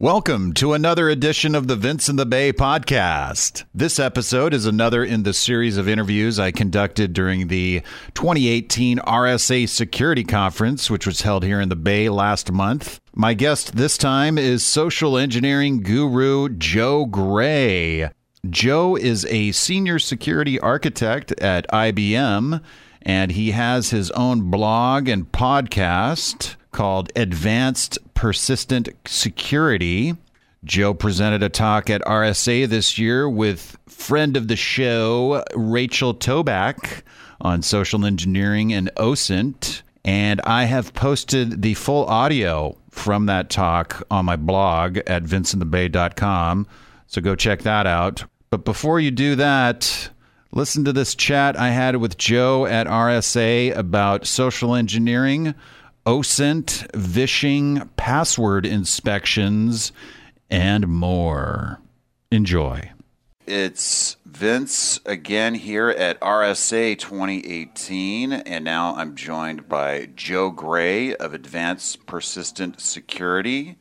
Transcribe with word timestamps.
Welcome 0.00 0.52
to 0.52 0.74
another 0.74 1.08
edition 1.08 1.56
of 1.56 1.66
the 1.66 1.74
Vince 1.74 2.08
in 2.08 2.14
the 2.14 2.24
Bay 2.24 2.52
podcast. 2.52 3.64
This 3.74 3.98
episode 3.98 4.54
is 4.54 4.64
another 4.64 5.02
in 5.02 5.24
the 5.24 5.34
series 5.34 5.76
of 5.76 5.88
interviews 5.88 6.38
I 6.38 6.52
conducted 6.52 7.12
during 7.12 7.48
the 7.48 7.82
2018 8.14 8.98
RSA 8.98 9.68
Security 9.68 10.22
Conference, 10.22 10.88
which 10.88 11.04
was 11.04 11.22
held 11.22 11.42
here 11.42 11.60
in 11.60 11.68
the 11.68 11.74
Bay 11.74 12.08
last 12.08 12.52
month. 12.52 13.00
My 13.12 13.34
guest 13.34 13.74
this 13.74 13.98
time 13.98 14.38
is 14.38 14.64
social 14.64 15.18
engineering 15.18 15.82
guru 15.82 16.48
Joe 16.50 17.04
Gray. 17.04 18.10
Joe 18.48 18.94
is 18.94 19.24
a 19.24 19.50
senior 19.50 19.98
security 19.98 20.60
architect 20.60 21.32
at 21.40 21.68
IBM, 21.72 22.62
and 23.02 23.32
he 23.32 23.50
has 23.50 23.90
his 23.90 24.12
own 24.12 24.48
blog 24.48 25.08
and 25.08 25.32
podcast 25.32 26.54
called 26.78 27.10
Advanced 27.16 27.98
Persistent 28.14 28.88
Security. 29.04 30.14
Joe 30.62 30.94
presented 30.94 31.42
a 31.42 31.48
talk 31.48 31.90
at 31.90 32.00
RSA 32.02 32.68
this 32.68 32.96
year 32.96 33.28
with 33.28 33.76
friend 33.88 34.36
of 34.36 34.46
the 34.46 34.54
show, 34.54 35.42
Rachel 35.56 36.14
Toback, 36.14 37.02
on 37.40 37.62
social 37.62 38.04
engineering 38.04 38.72
and 38.72 38.92
OSINT. 38.96 39.82
And 40.04 40.40
I 40.42 40.66
have 40.66 40.94
posted 40.94 41.62
the 41.62 41.74
full 41.74 42.04
audio 42.04 42.76
from 42.90 43.26
that 43.26 43.50
talk 43.50 44.06
on 44.08 44.26
my 44.26 44.36
blog 44.36 44.98
at 44.98 45.24
vinceinthebay.com. 45.24 46.68
So 47.08 47.20
go 47.20 47.34
check 47.34 47.62
that 47.62 47.88
out. 47.88 48.22
But 48.50 48.64
before 48.64 49.00
you 49.00 49.10
do 49.10 49.34
that, 49.34 50.10
listen 50.52 50.84
to 50.84 50.92
this 50.92 51.16
chat 51.16 51.58
I 51.58 51.70
had 51.70 51.96
with 51.96 52.18
Joe 52.18 52.66
at 52.66 52.86
RSA 52.86 53.76
about 53.76 54.28
social 54.28 54.76
engineering 54.76 55.56
OSINT, 56.08 56.86
vishing, 56.96 57.90
password 57.98 58.64
inspections, 58.64 59.92
and 60.48 60.88
more. 60.88 61.82
Enjoy. 62.30 62.92
It's 63.46 64.16
Vince 64.24 65.00
again 65.04 65.54
here 65.54 65.90
at 65.90 66.18
RSA 66.20 66.98
2018, 66.98 68.32
and 68.32 68.64
now 68.64 68.94
I'm 68.96 69.16
joined 69.16 69.68
by 69.68 70.08
Joe 70.16 70.50
Gray 70.50 71.14
of 71.14 71.34
Advanced 71.34 72.06
Persistent 72.06 72.80
Security. 72.80 73.76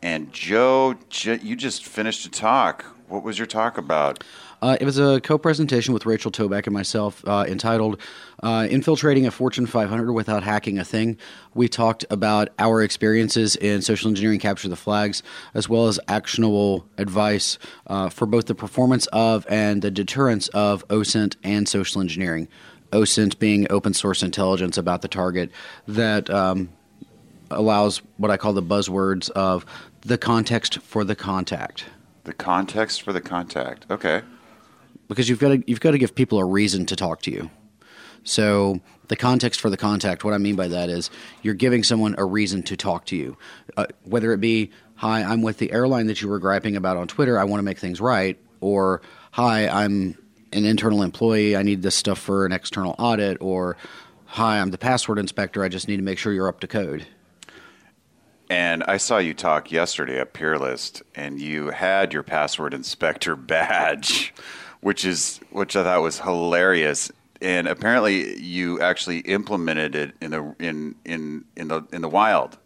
And 0.00 0.32
Joe, 0.32 0.94
you 1.24 1.56
just 1.56 1.84
finished 1.84 2.24
a 2.24 2.30
talk. 2.30 2.84
What 3.08 3.24
was 3.24 3.36
your 3.36 3.48
talk 3.48 3.78
about? 3.78 4.22
Uh, 4.64 4.78
it 4.80 4.86
was 4.86 4.98
a 4.98 5.20
co-presentation 5.20 5.92
with 5.92 6.06
Rachel 6.06 6.30
Toback 6.30 6.66
and 6.66 6.72
myself 6.72 7.22
uh, 7.28 7.44
entitled 7.46 8.00
uh, 8.42 8.66
"Infiltrating 8.70 9.26
a 9.26 9.30
Fortune 9.30 9.66
500 9.66 10.10
Without 10.10 10.42
Hacking 10.42 10.78
a 10.78 10.84
Thing." 10.86 11.18
We 11.52 11.68
talked 11.68 12.06
about 12.08 12.48
our 12.58 12.82
experiences 12.82 13.56
in 13.56 13.82
social 13.82 14.08
engineering 14.08 14.40
capture 14.40 14.68
the 14.68 14.74
flags, 14.74 15.22
as 15.52 15.68
well 15.68 15.86
as 15.86 16.00
actionable 16.08 16.86
advice 16.96 17.58
uh, 17.88 18.08
for 18.08 18.24
both 18.24 18.46
the 18.46 18.54
performance 18.54 19.06
of 19.08 19.46
and 19.50 19.82
the 19.82 19.90
deterrence 19.90 20.48
of 20.48 20.82
OSINT 20.88 21.36
and 21.44 21.68
social 21.68 22.00
engineering. 22.00 22.48
OSINT 22.90 23.38
being 23.38 23.66
open 23.68 23.92
source 23.92 24.22
intelligence 24.22 24.78
about 24.78 25.02
the 25.02 25.08
target 25.08 25.50
that 25.86 26.30
um, 26.30 26.70
allows 27.50 27.98
what 28.16 28.30
I 28.30 28.38
call 28.38 28.54
the 28.54 28.62
buzzwords 28.62 29.28
of 29.32 29.66
the 30.00 30.16
context 30.16 30.78
for 30.78 31.04
the 31.04 31.14
contact. 31.14 31.84
The 32.22 32.32
context 32.32 33.02
for 33.02 33.12
the 33.12 33.20
contact. 33.20 33.84
Okay 33.90 34.22
because 35.08 35.28
you've 35.28 35.38
got 35.38 35.48
to 35.48 35.62
you've 35.66 35.80
got 35.80 35.92
to 35.92 35.98
give 35.98 36.14
people 36.14 36.38
a 36.38 36.44
reason 36.44 36.86
to 36.86 36.96
talk 36.96 37.22
to 37.22 37.30
you. 37.30 37.50
So 38.24 38.80
the 39.08 39.16
context 39.16 39.60
for 39.60 39.68
the 39.68 39.76
contact, 39.76 40.24
what 40.24 40.32
I 40.32 40.38
mean 40.38 40.56
by 40.56 40.68
that 40.68 40.88
is 40.88 41.10
you're 41.42 41.54
giving 41.54 41.84
someone 41.84 42.14
a 42.16 42.24
reason 42.24 42.62
to 42.64 42.76
talk 42.76 43.04
to 43.06 43.16
you, 43.16 43.36
uh, 43.76 43.86
whether 44.04 44.32
it 44.32 44.40
be 44.40 44.70
hi, 44.96 45.22
I'm 45.22 45.42
with 45.42 45.58
the 45.58 45.72
airline 45.72 46.06
that 46.06 46.22
you 46.22 46.28
were 46.28 46.38
griping 46.38 46.76
about 46.76 46.96
on 46.96 47.06
Twitter. 47.06 47.38
I 47.38 47.44
want 47.44 47.58
to 47.58 47.64
make 47.64 47.78
things 47.78 48.00
right, 48.00 48.38
or 48.60 49.02
hi, 49.32 49.68
I'm 49.68 50.16
an 50.52 50.64
internal 50.64 51.02
employee. 51.02 51.56
I 51.56 51.62
need 51.62 51.82
this 51.82 51.94
stuff 51.94 52.18
for 52.18 52.46
an 52.46 52.52
external 52.52 52.94
audit, 52.98 53.38
or 53.40 53.76
hi, 54.24 54.58
I'm 54.58 54.70
the 54.70 54.78
password 54.78 55.18
inspector. 55.18 55.62
I 55.62 55.68
just 55.68 55.88
need 55.88 55.96
to 55.96 56.02
make 56.02 56.18
sure 56.18 56.32
you're 56.32 56.48
up 56.48 56.60
to 56.60 56.66
code. 56.66 57.06
And 58.50 58.84
I 58.84 58.98
saw 58.98 59.18
you 59.18 59.34
talk 59.34 59.72
yesterday 59.72 60.18
at 60.18 60.32
Peerlyst, 60.32 61.02
and 61.14 61.40
you 61.40 61.70
had 61.70 62.12
your 62.12 62.22
password 62.22 62.72
inspector 62.72 63.36
badge 63.36 64.32
which 64.84 65.06
is 65.06 65.40
which 65.50 65.76
I 65.76 65.82
thought 65.82 66.02
was 66.02 66.20
hilarious. 66.20 67.10
And 67.40 67.66
apparently, 67.66 68.38
you 68.38 68.82
actually 68.82 69.20
implemented 69.20 69.94
it 69.94 70.14
in 70.20 70.30
the 70.30 70.54
in 70.60 70.94
in 71.06 71.44
in 71.56 71.68
the 71.68 71.86
in 71.90 72.02
the 72.02 72.08
wild. 72.08 72.58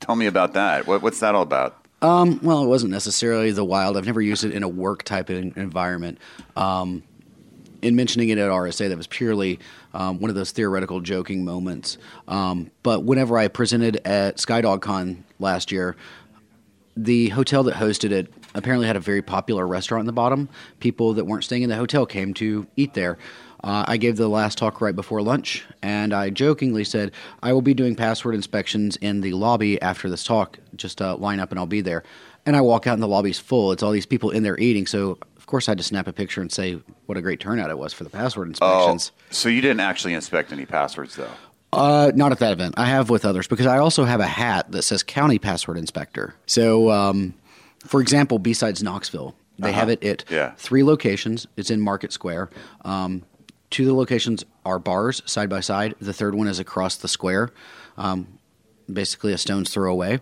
Tell 0.00 0.16
me 0.16 0.26
about 0.26 0.54
that. 0.54 0.88
What, 0.88 1.02
what's 1.02 1.20
that 1.20 1.36
all 1.36 1.42
about? 1.42 1.76
Um, 2.02 2.40
well, 2.42 2.64
it 2.64 2.66
wasn't 2.66 2.90
necessarily 2.90 3.52
the 3.52 3.64
wild. 3.64 3.96
I've 3.96 4.06
never 4.06 4.20
used 4.20 4.42
it 4.42 4.50
in 4.50 4.64
a 4.64 4.68
work 4.68 5.04
type 5.04 5.30
environment. 5.30 6.18
Um, 6.56 7.04
in 7.80 7.94
mentioning 7.94 8.30
it 8.30 8.38
at 8.38 8.50
RSA, 8.50 8.88
that 8.88 8.96
was 8.96 9.06
purely 9.06 9.60
um, 9.94 10.18
one 10.18 10.30
of 10.30 10.34
those 10.34 10.50
theoretical 10.50 11.00
joking 11.00 11.44
moments. 11.44 11.96
Um, 12.26 12.72
but 12.82 13.04
whenever 13.04 13.38
I 13.38 13.46
presented 13.46 14.00
at 14.04 14.38
SkydogCon 14.38 15.18
last 15.38 15.70
year, 15.70 15.94
the 16.96 17.28
hotel 17.28 17.62
that 17.64 17.76
hosted 17.76 18.10
it 18.10 18.32
apparently 18.54 18.86
had 18.86 18.96
a 18.96 19.00
very 19.00 19.22
popular 19.22 19.66
restaurant 19.66 20.02
in 20.02 20.06
the 20.06 20.12
bottom. 20.12 20.48
People 20.80 21.14
that 21.14 21.24
weren't 21.24 21.44
staying 21.44 21.62
in 21.62 21.70
the 21.70 21.76
hotel 21.76 22.06
came 22.06 22.34
to 22.34 22.66
eat 22.76 22.94
there. 22.94 23.18
Uh, 23.64 23.84
I 23.86 23.96
gave 23.96 24.16
the 24.16 24.28
last 24.28 24.58
talk 24.58 24.80
right 24.80 24.94
before 24.94 25.22
lunch, 25.22 25.64
and 25.82 26.12
I 26.12 26.30
jokingly 26.30 26.82
said, 26.82 27.12
I 27.42 27.52
will 27.52 27.62
be 27.62 27.74
doing 27.74 27.94
password 27.94 28.34
inspections 28.34 28.96
in 28.96 29.20
the 29.20 29.32
lobby 29.34 29.80
after 29.80 30.10
this 30.10 30.24
talk. 30.24 30.58
Just 30.74 31.00
uh, 31.00 31.16
line 31.16 31.38
up 31.38 31.50
and 31.50 31.60
I'll 31.60 31.66
be 31.66 31.80
there. 31.80 32.02
And 32.44 32.56
I 32.56 32.60
walk 32.60 32.88
out 32.88 32.94
and 32.94 33.02
the 33.02 33.08
lobby's 33.08 33.38
full. 33.38 33.70
It's 33.70 33.82
all 33.84 33.92
these 33.92 34.06
people 34.06 34.30
in 34.30 34.42
there 34.42 34.58
eating. 34.58 34.86
So, 34.86 35.16
of 35.36 35.46
course, 35.46 35.68
I 35.68 35.72
had 35.72 35.78
to 35.78 35.84
snap 35.84 36.08
a 36.08 36.12
picture 36.12 36.40
and 36.40 36.50
say 36.50 36.80
what 37.06 37.16
a 37.16 37.22
great 37.22 37.38
turnout 37.38 37.70
it 37.70 37.78
was 37.78 37.92
for 37.92 38.02
the 38.02 38.10
password 38.10 38.48
inspections. 38.48 39.12
Oh, 39.14 39.22
so 39.30 39.48
you 39.48 39.60
didn't 39.60 39.80
actually 39.80 40.14
inspect 40.14 40.52
any 40.52 40.66
passwords, 40.66 41.14
though? 41.14 41.30
Uh, 41.72 42.10
not 42.14 42.32
at 42.32 42.38
that 42.40 42.52
event. 42.52 42.74
I 42.76 42.86
have 42.86 43.10
with 43.10 43.24
others 43.24 43.46
because 43.46 43.66
I 43.66 43.78
also 43.78 44.04
have 44.04 44.20
a 44.20 44.26
hat 44.26 44.72
that 44.72 44.82
says 44.82 45.02
County 45.02 45.38
Password 45.38 45.78
Inspector. 45.78 46.34
So 46.46 46.90
um, 46.90 47.32
for 47.84 48.00
example, 48.00 48.38
BSides 48.38 48.82
Knoxville, 48.82 49.34
they 49.58 49.70
uh-huh. 49.70 49.80
have 49.80 49.88
it 49.90 50.04
at 50.04 50.24
yeah. 50.30 50.52
three 50.56 50.82
locations. 50.82 51.46
It's 51.56 51.70
in 51.70 51.80
Market 51.80 52.12
Square. 52.12 52.50
Um, 52.84 53.24
two 53.70 53.82
of 53.82 53.88
the 53.88 53.94
locations 53.94 54.44
are 54.64 54.78
bars 54.78 55.22
side 55.26 55.48
by 55.48 55.60
side. 55.60 55.94
The 56.00 56.12
third 56.12 56.34
one 56.34 56.46
is 56.46 56.58
across 56.58 56.96
the 56.96 57.08
square, 57.08 57.50
um, 57.96 58.38
basically 58.92 59.32
a 59.32 59.38
stone's 59.38 59.70
throw 59.70 59.90
away. 59.90 60.20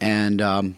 And 0.00 0.40
um, 0.40 0.76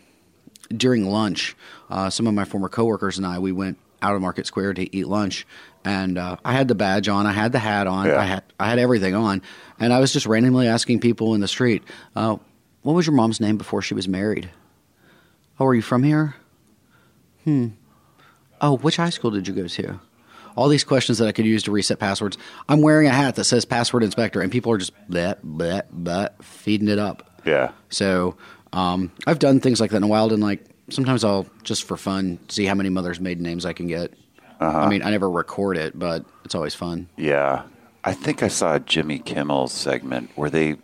during 0.75 1.07
lunch, 1.07 1.57
uh, 1.91 2.11
some 2.11 2.27
of 2.27 2.35
my 2.35 2.45
former 2.45 2.69
coworkers 2.69 3.19
and 3.19 3.27
I 3.27 3.39
we 3.39 3.53
went 3.53 3.79
out 4.03 4.15
of 4.15 4.21
Market 4.21 4.47
Square 4.47 4.75
to 4.75 4.97
eat 4.97 5.07
lunch, 5.07 5.47
and 5.83 6.19
uh, 6.19 6.37
I 6.45 6.53
had 6.53 6.69
the 6.69 6.75
badge 6.75 7.09
on, 7.09 7.27
I 7.27 7.33
had 7.33 7.53
the 7.53 7.59
hat 7.59 7.87
on, 7.87 8.07
yeah. 8.07 8.21
I 8.21 8.25
had 8.25 8.43
I 8.61 8.69
had 8.69 8.79
everything 8.79 9.15
on, 9.15 9.41
and 9.79 9.93
I 9.93 10.01
was 10.01 10.13
just 10.13 10.27
randomly 10.27 10.69
asking 10.69 11.01
people 11.01 11.35
in 11.35 11.41
the 11.41 11.49
street, 11.49 11.83
uh, 12.15 12.37
"What 12.83 12.93
was 12.93 13.07
your 13.07 13.15
mom's 13.15 13.41
name 13.41 13.57
before 13.57 13.81
she 13.81 13.95
was 13.95 14.07
married?" 14.07 14.51
Oh, 15.59 15.67
are 15.67 15.75
you 15.75 15.83
from 15.83 16.03
here? 16.03 16.35
Hmm. 17.45 17.69
Oh, 18.61 18.77
which 18.77 18.97
high 18.97 19.11
school 19.11 19.31
did 19.31 19.47
you 19.47 19.55
go 19.55 19.67
to? 19.67 20.01
All 20.57 20.69
these 20.69 20.85
questions 20.85 21.19
that 21.19 21.27
I 21.27 21.33
could 21.33 21.47
use 21.47 21.65
to 21.65 21.73
reset 21.73 21.99
passwords. 21.99 22.39
I'm 22.69 22.81
wearing 22.81 23.09
a 23.09 23.11
hat 23.13 23.35
that 23.37 23.45
says 23.45 23.65
password 23.65 24.03
inspector, 24.03 24.41
and 24.41 24.51
people 24.51 24.73
are 24.73 24.79
just 24.79 24.93
bleh, 25.11 25.37
bleh, 25.45 25.83
bleh, 25.93 26.43
feeding 26.43 26.89
it 26.89 26.99
up. 26.99 27.43
Yeah. 27.45 27.73
So 27.89 28.37
um, 28.73 29.13
I've 29.27 29.39
done 29.39 29.61
things 29.61 29.81
like 29.81 29.91
that 29.91 29.99
in 29.99 30.03
a 30.03 30.09
wild, 30.09 30.33
and 30.33 30.43
like 30.43 30.65
sometimes 30.91 31.25
I'll 31.25 31.47
just 31.63 31.85
for 31.85 31.97
fun 31.97 32.39
see 32.49 32.65
how 32.65 32.75
many 32.75 32.89
mothers' 32.89 33.21
maiden 33.21 33.43
names 33.43 33.65
I 33.65 33.73
can 33.73 33.87
get. 33.87 34.13
Uh-huh. 34.61 34.79
I 34.79 34.89
mean, 34.89 35.03
I 35.03 35.11
never 35.11 35.31
record 35.31 35.77
it, 35.77 35.99
but 35.99 36.25
it's 36.45 36.55
always 36.55 36.75
fun. 36.75 37.09
Yeah. 37.17 37.63
I 38.05 38.13
think 38.13 38.43
I 38.43 38.49
saw 38.49 38.75
a 38.75 38.81
Jimmy 38.81 39.19
Kimmel 39.19 39.69
segment 39.69 40.31
where 40.37 40.51
they 40.51 40.77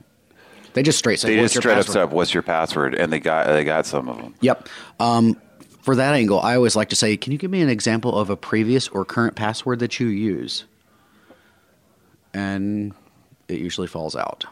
they 0.73 0.83
just 0.83 0.99
straight 0.99 1.19
say, 1.19 1.37
they 1.37 1.43
just 1.43 1.57
straight 1.57 1.79
up 1.79 1.87
said, 1.87 2.11
"What's 2.11 2.33
your 2.33 2.43
password?" 2.43 2.95
and 2.95 3.13
they 3.13 3.21
got 3.21 3.47
they 3.47 3.65
got 3.65 3.87
some 3.87 4.09
of 4.09 4.17
them. 4.19 4.35
Yep. 4.41 4.69
Um, 4.99 5.41
for 5.83 5.97
that 5.97 6.15
angle, 6.15 6.41
I 6.41 6.57
always 6.57 6.77
like 6.77 6.91
to 6.91 6.97
say, 6.97 7.17
"Can 7.17 7.33
you 7.33 7.39
give 7.39 7.51
me 7.51 7.63
an 7.63 7.69
example 7.69 8.19
of 8.19 8.31
a 8.31 8.37
previous 8.37 8.89
or 8.89 9.05
current 9.05 9.37
password 9.37 9.79
that 9.81 9.99
you 9.99 10.09
use?" 10.09 10.65
And 12.33 12.95
it 13.49 13.59
usually 13.59 13.87
falls 13.89 14.15
out. 14.15 14.45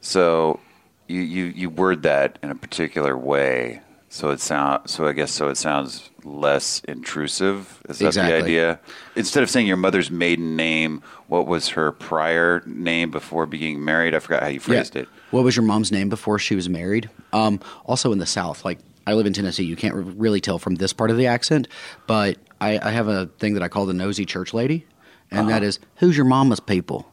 So 0.00 0.60
you 1.08 1.20
you 1.20 1.44
you 1.46 1.70
word 1.70 2.02
that 2.02 2.38
in 2.42 2.50
a 2.50 2.54
particular 2.54 3.16
way 3.16 3.80
so 4.08 4.30
it 4.30 4.40
sound 4.40 4.88
so 4.88 5.06
I 5.06 5.12
guess 5.12 5.32
so 5.32 5.48
it 5.48 5.56
sounds 5.56 6.10
less 6.24 6.80
intrusive. 6.88 7.82
Is 7.88 7.98
that 7.98 8.06
exactly. 8.06 8.32
the 8.32 8.44
idea? 8.44 8.80
Instead 9.14 9.42
of 9.42 9.50
saying 9.50 9.66
your 9.66 9.76
mother's 9.76 10.10
maiden 10.10 10.56
name, 10.56 11.02
what 11.28 11.46
was 11.46 11.70
her 11.70 11.92
prior 11.92 12.62
name 12.66 13.10
before 13.10 13.46
being 13.46 13.84
married? 13.84 14.14
I 14.14 14.18
forgot 14.18 14.42
how 14.42 14.48
you 14.48 14.60
phrased 14.60 14.94
yeah. 14.94 15.02
it. 15.02 15.08
What 15.30 15.44
was 15.44 15.56
your 15.56 15.64
mom's 15.64 15.90
name 15.90 16.08
before 16.08 16.38
she 16.38 16.54
was 16.54 16.68
married? 16.68 17.10
Um, 17.32 17.60
also 17.84 18.12
in 18.12 18.18
the 18.18 18.26
South, 18.26 18.64
like 18.64 18.78
I 19.06 19.14
live 19.14 19.26
in 19.26 19.32
Tennessee, 19.32 19.64
you 19.64 19.76
can't 19.76 19.94
really 19.94 20.40
tell 20.40 20.58
from 20.58 20.76
this 20.76 20.92
part 20.92 21.10
of 21.10 21.16
the 21.16 21.26
accent, 21.26 21.68
but 22.06 22.38
I, 22.60 22.78
I 22.78 22.90
have 22.90 23.08
a 23.08 23.26
thing 23.38 23.54
that 23.54 23.62
I 23.62 23.68
call 23.68 23.86
the 23.86 23.94
nosy 23.94 24.24
church 24.24 24.54
lady, 24.54 24.86
and 25.30 25.40
uh-huh. 25.40 25.50
that 25.50 25.62
is 25.62 25.78
who's 25.96 26.16
your 26.16 26.26
mama's 26.26 26.60
people? 26.60 27.12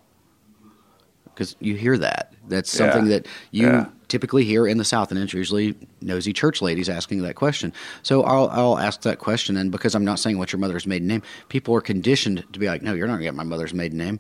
Because 1.26 1.56
you 1.60 1.76
hear 1.76 1.98
that. 1.98 2.34
That's 2.48 2.72
something 2.72 3.06
yeah. 3.08 3.18
that 3.18 3.28
you. 3.52 3.68
Yeah 3.68 3.86
typically 4.14 4.46
here 4.46 4.68
in 4.68 4.78
the 4.78 4.86
South, 4.86 5.10
and 5.10 5.20
it's 5.20 5.34
usually 5.34 5.74
nosy 6.00 6.34
church 6.34 6.62
ladies 6.62 6.88
asking 6.88 7.24
that 7.24 7.34
question. 7.34 7.74
So 8.04 8.22
I'll, 8.22 8.48
I'll 8.50 8.78
ask 8.78 9.02
that 9.02 9.18
question, 9.18 9.58
and 9.58 9.72
because 9.72 9.96
I'm 9.96 10.06
not 10.06 10.20
saying 10.20 10.38
what's 10.38 10.54
your 10.54 10.60
mother's 10.60 10.86
maiden 10.86 11.08
name, 11.08 11.24
people 11.50 11.74
are 11.74 11.82
conditioned 11.82 12.44
to 12.54 12.60
be 12.60 12.68
like, 12.68 12.84
no, 12.84 12.94
you're 12.94 13.08
not 13.08 13.14
going 13.14 13.22
to 13.22 13.26
get 13.26 13.34
my 13.34 13.42
mother's 13.42 13.74
maiden 13.74 13.98
name. 13.98 14.20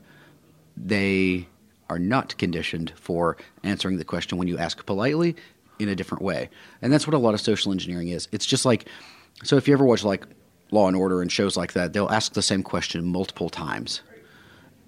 They 0.75 1.47
are 1.91 1.99
not 1.99 2.35
conditioned 2.39 2.91
for 2.95 3.37
answering 3.61 3.97
the 3.97 4.03
question 4.03 4.39
when 4.39 4.47
you 4.47 4.57
ask 4.57 4.83
politely 4.83 5.35
in 5.77 5.89
a 5.89 5.95
different 5.95 6.23
way. 6.23 6.49
And 6.81 6.91
that's 6.91 7.05
what 7.05 7.13
a 7.13 7.19
lot 7.19 7.35
of 7.35 7.39
social 7.39 7.71
engineering 7.71 8.07
is. 8.07 8.27
It's 8.31 8.47
just 8.47 8.65
like, 8.65 8.89
so 9.43 9.57
if 9.57 9.67
you 9.67 9.75
ever 9.75 9.85
watch 9.85 10.03
like 10.03 10.25
Law 10.71 10.87
and 10.87 10.97
Order 10.97 11.21
and 11.21 11.31
shows 11.31 11.55
like 11.55 11.73
that, 11.73 11.93
they'll 11.93 12.09
ask 12.09 12.33
the 12.33 12.41
same 12.41 12.63
question 12.63 13.05
multiple 13.05 13.51
times. 13.51 14.01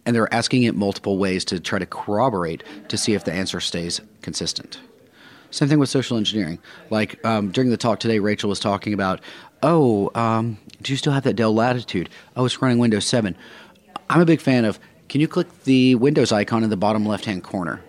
And 0.03 0.15
they're 0.15 0.33
asking 0.33 0.63
it 0.63 0.73
multiple 0.73 1.19
ways 1.19 1.45
to 1.45 1.59
try 1.59 1.77
to 1.77 1.85
corroborate 1.85 2.63
to 2.87 2.97
see 2.97 3.13
if 3.13 3.23
the 3.23 3.33
answer 3.33 3.59
stays 3.59 4.01
consistent. 4.23 4.79
Same 5.51 5.69
thing 5.69 5.79
with 5.79 5.89
social 5.89 6.17
engineering. 6.17 6.59
Like 6.89 7.23
um, 7.25 7.51
during 7.51 7.69
the 7.69 7.77
talk 7.77 7.99
today, 7.99 8.19
Rachel 8.19 8.49
was 8.49 8.59
talking 8.59 8.93
about, 8.93 9.21
oh, 9.63 10.11
um, 10.15 10.57
do 10.81 10.91
you 10.91 10.97
still 10.97 11.13
have 11.13 11.23
that 11.23 11.35
Dell 11.35 11.53
Latitude? 11.53 12.09
Oh, 12.35 12.45
it's 12.45 12.61
running 12.61 12.77
Windows 12.77 13.05
7. 13.05 13.35
I'm 14.09 14.21
a 14.21 14.25
big 14.25 14.41
fan 14.41 14.65
of, 14.65 14.79
can 15.09 15.21
you 15.21 15.27
click 15.27 15.63
the 15.63 15.95
Windows 15.95 16.31
icon 16.31 16.63
in 16.63 16.69
the 16.69 16.77
bottom 16.77 17.05
left 17.05 17.25
hand 17.25 17.43
corner? 17.43 17.81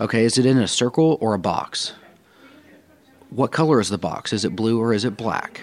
Okay, 0.00 0.24
is 0.24 0.36
it 0.36 0.46
in 0.46 0.58
a 0.58 0.68
circle 0.68 1.16
or 1.20 1.34
a 1.34 1.38
box? 1.38 1.92
What 3.30 3.52
color 3.52 3.80
is 3.80 3.88
the 3.88 3.98
box? 3.98 4.32
Is 4.32 4.44
it 4.44 4.54
blue 4.54 4.80
or 4.80 4.92
is 4.92 5.04
it 5.04 5.16
black? 5.16 5.62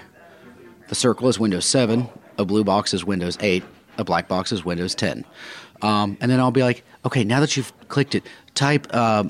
The 0.89 0.95
circle 0.95 1.27
is 1.27 1.39
Windows 1.39 1.65
7, 1.65 2.09
a 2.37 2.45
blue 2.45 2.63
box 2.63 2.93
is 2.93 3.05
Windows 3.05 3.37
8, 3.39 3.63
a 3.97 4.03
black 4.03 4.27
box 4.27 4.51
is 4.51 4.65
Windows 4.65 4.95
10. 4.95 5.25
Um, 5.81 6.17
and 6.21 6.31
then 6.31 6.39
I'll 6.39 6.51
be 6.51 6.63
like, 6.63 6.83
okay, 7.05 7.23
now 7.23 7.39
that 7.39 7.57
you've 7.57 7.71
clicked 7.89 8.15
it, 8.15 8.25
type. 8.55 8.87
Uh, 8.91 9.25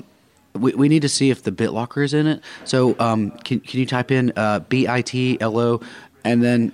we, 0.54 0.72
we 0.74 0.88
need 0.88 1.02
to 1.02 1.08
see 1.08 1.30
if 1.30 1.42
the 1.42 1.52
BitLocker 1.52 2.04
is 2.04 2.14
in 2.14 2.26
it. 2.26 2.42
So 2.64 2.96
um, 2.98 3.30
can 3.30 3.60
can 3.60 3.80
you 3.80 3.86
type 3.86 4.10
in 4.10 4.32
uh, 4.36 4.60
B 4.60 4.88
I 4.88 5.02
T 5.02 5.38
L 5.40 5.58
O, 5.58 5.80
and 6.24 6.42
then 6.42 6.72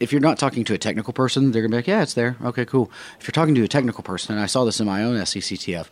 if 0.00 0.12
you're 0.12 0.20
not 0.20 0.38
talking 0.38 0.64
to 0.64 0.74
a 0.74 0.78
technical 0.78 1.12
person, 1.12 1.50
they're 1.50 1.62
gonna 1.62 1.70
be 1.70 1.76
like, 1.76 1.86
yeah, 1.86 2.02
it's 2.02 2.14
there. 2.14 2.36
Okay, 2.44 2.64
cool. 2.64 2.90
If 3.20 3.26
you're 3.26 3.32
talking 3.32 3.54
to 3.54 3.62
a 3.62 3.68
technical 3.68 4.02
person, 4.02 4.34
and 4.34 4.42
I 4.42 4.46
saw 4.46 4.64
this 4.64 4.80
in 4.80 4.86
my 4.86 5.04
own 5.04 5.16
SECTF, 5.16 5.86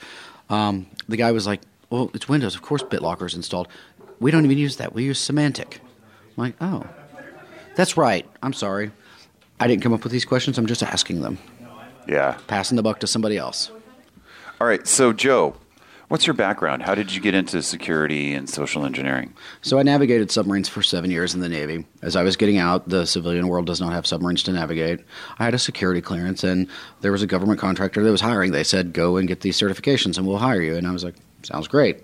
um, 0.49 0.87
the 1.09 1.17
guy 1.17 1.33
was 1.33 1.47
like, 1.47 1.61
well, 1.91 2.11
it's 2.15 2.29
Windows. 2.29 2.55
Of 2.55 2.63
course, 2.63 2.83
BitLocker 2.83 3.27
is 3.27 3.35
installed. 3.35 3.69
We 4.21 4.31
don't 4.31 4.45
even 4.45 4.59
use 4.59 4.77
that. 4.77 4.95
We 4.95 5.05
use 5.05 5.19
Symantec. 5.19 5.75
I'm 5.77 5.81
like, 6.37 6.55
oh, 6.61 6.85
that's 7.75 7.97
right. 7.97 8.27
I'm 8.43 8.53
sorry. 8.53 8.91
I 9.61 9.67
didn't 9.67 9.83
come 9.83 9.93
up 9.93 10.03
with 10.03 10.13
these 10.13 10.25
questions. 10.25 10.59
I'm 10.59 10.67
just 10.67 10.83
asking 10.83 11.21
them. 11.21 11.39
Yeah. 12.09 12.39
Passing 12.47 12.77
the 12.77 12.83
buck 12.83 13.01
to 13.01 13.07
somebody 13.07 13.37
else. 13.37 13.71
All 14.61 14.67
right. 14.67 14.87
So, 14.87 15.13
Joe, 15.13 15.57
what's 16.09 16.27
your 16.27 16.35
background? 16.35 16.83
How 16.83 16.95
did 16.95 17.15
you 17.15 17.21
get 17.21 17.35
into 17.35 17.63
security 17.63 18.35
and 18.35 18.49
social 18.49 18.85
engineering? 18.85 19.35
So, 19.63 19.79
I 19.79 19.83
navigated 19.83 20.31
submarines 20.31 20.69
for 20.69 20.83
seven 20.83 21.11
years 21.11 21.35
in 21.35 21.41
the 21.41 21.49
Navy. 21.49 21.85
As 22.03 22.17
I 22.17 22.23
was 22.23 22.37
getting 22.37 22.59
out, 22.59 22.89
the 22.89 23.07
civilian 23.07 23.49
world 23.49 23.67
does 23.67 23.81
not 23.81 23.93
have 23.93 24.07
submarines 24.07 24.43
to 24.45 24.53
navigate. 24.53 25.01
I 25.39 25.45
had 25.45 25.55
a 25.55 25.59
security 25.59 26.01
clearance, 26.01 26.45
and 26.45 26.69
there 27.01 27.13
was 27.13 27.23
a 27.23 27.27
government 27.27 27.61
contractor 27.61 28.03
that 28.03 28.11
was 28.11 28.21
hiring. 28.21 28.53
They 28.53 28.65
said, 28.65 28.93
go 28.93 29.17
and 29.17 29.29
get 29.29 29.41
these 29.41 29.59
certifications, 29.59 30.19
and 30.19 30.27
we'll 30.27 30.39
hire 30.39 30.63
you. 30.63 30.77
And 30.77 30.87
I 30.87 30.93
was 30.93 31.05
like, 31.05 31.15
sounds 31.43 31.69
great. 31.69 32.03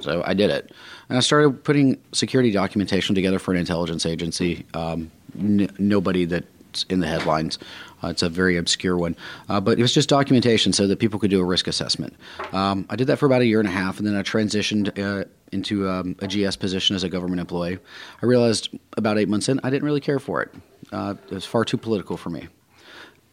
So, 0.00 0.22
I 0.24 0.34
did 0.34 0.50
it. 0.50 0.72
And 1.08 1.16
I 1.16 1.20
started 1.20 1.62
putting 1.62 2.00
security 2.12 2.50
documentation 2.50 3.14
together 3.14 3.38
for 3.38 3.52
an 3.52 3.58
intelligence 3.58 4.06
agency. 4.06 4.66
Um, 4.74 5.10
n- 5.38 5.70
nobody 5.78 6.24
that's 6.24 6.84
in 6.90 7.00
the 7.00 7.06
headlines. 7.06 7.58
Uh, 8.02 8.08
it's 8.08 8.22
a 8.22 8.28
very 8.28 8.56
obscure 8.56 8.96
one, 8.96 9.16
uh, 9.48 9.60
but 9.60 9.78
it 9.78 9.82
was 9.82 9.92
just 9.92 10.08
documentation 10.08 10.72
so 10.72 10.86
that 10.86 10.98
people 10.98 11.18
could 11.18 11.30
do 11.30 11.40
a 11.40 11.44
risk 11.44 11.66
assessment. 11.66 12.14
Um, 12.52 12.86
I 12.90 12.96
did 12.96 13.06
that 13.06 13.18
for 13.18 13.26
about 13.26 13.42
a 13.42 13.46
year 13.46 13.58
and 13.58 13.68
a 13.68 13.72
half, 13.72 13.98
and 13.98 14.06
then 14.06 14.16
I 14.16 14.22
transitioned 14.22 14.98
uh, 14.98 15.24
into 15.52 15.88
um, 15.88 16.16
a 16.20 16.26
GS 16.26 16.56
position 16.56 16.96
as 16.96 17.04
a 17.04 17.08
government 17.08 17.40
employee. 17.40 17.78
I 18.22 18.26
realized 18.26 18.68
about 18.96 19.18
eight 19.18 19.28
months 19.28 19.48
in, 19.48 19.60
I 19.62 19.70
didn't 19.70 19.84
really 19.84 20.00
care 20.00 20.18
for 20.18 20.42
it. 20.42 20.52
Uh, 20.92 21.14
it 21.30 21.34
was 21.34 21.44
far 21.44 21.64
too 21.64 21.76
political 21.76 22.16
for 22.16 22.30
me. 22.30 22.48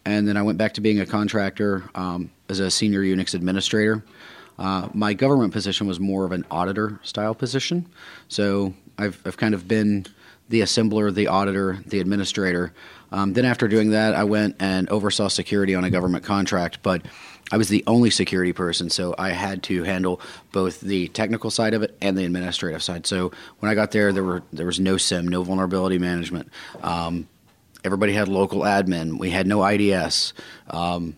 And 0.06 0.28
then 0.28 0.38
I 0.38 0.42
went 0.42 0.58
back 0.58 0.74
to 0.74 0.82
being 0.82 1.00
a 1.00 1.06
contractor 1.06 1.90
um, 1.96 2.32
as 2.50 2.60
a 2.60 2.70
senior 2.70 3.02
Unix 3.02 3.34
administrator. 3.34 4.04
Uh, 4.60 4.90
my 4.94 5.14
government 5.14 5.54
position 5.54 5.88
was 5.88 6.00
more 6.00 6.26
of 6.26 6.32
an 6.32 6.46
auditor 6.52 7.00
style 7.04 7.34
position. 7.34 7.88
So 8.28 8.74
I've, 8.98 9.22
I've 9.26 9.38
kind 9.38 9.54
of 9.54 9.68
been 9.68 10.06
the 10.50 10.62
assembler, 10.62 11.14
the 11.14 11.28
auditor, 11.28 11.80
the 11.86 12.00
administrator. 12.00 12.74
Um, 13.14 13.34
then 13.34 13.46
after 13.46 13.68
doing 13.68 13.92
that, 13.92 14.16
I 14.16 14.26
went 14.26 14.58
and 14.60 14.90
oversaw 14.90 15.30
security 15.30 15.76
on 15.76 15.84
a 15.84 15.90
government 15.90 16.26
contract, 16.26 16.80
but 16.82 17.04
I 17.52 17.58
was 17.58 17.70
the 17.70 17.84
only 17.88 18.10
security 18.10 18.52
person, 18.52 18.90
so 18.90 19.14
I 19.18 19.30
had 19.30 19.64
to 19.64 19.84
handle 19.84 20.20
both 20.52 20.82
the 20.82 21.08
technical 21.10 21.52
side 21.52 21.74
of 21.74 21.84
it 21.84 21.96
and 22.02 22.18
the 22.18 22.26
administrative 22.26 22.82
side. 22.82 23.06
So 23.06 23.32
when 23.60 23.72
I 23.72 23.76
got 23.76 23.92
there, 23.92 24.12
there 24.12 24.24
were 24.24 24.44
there 24.52 24.66
was 24.66 24.80
no 24.80 24.98
SIEM, 24.98 25.28
no 25.28 25.44
vulnerability 25.44 26.00
management. 26.00 26.50
Um, 26.82 27.30
everybody 27.84 28.14
had 28.14 28.28
local 28.28 28.62
admin. 28.62 29.20
We 29.20 29.30
had 29.30 29.46
no 29.46 29.64
IDS. 29.64 30.34
Um, 30.70 31.16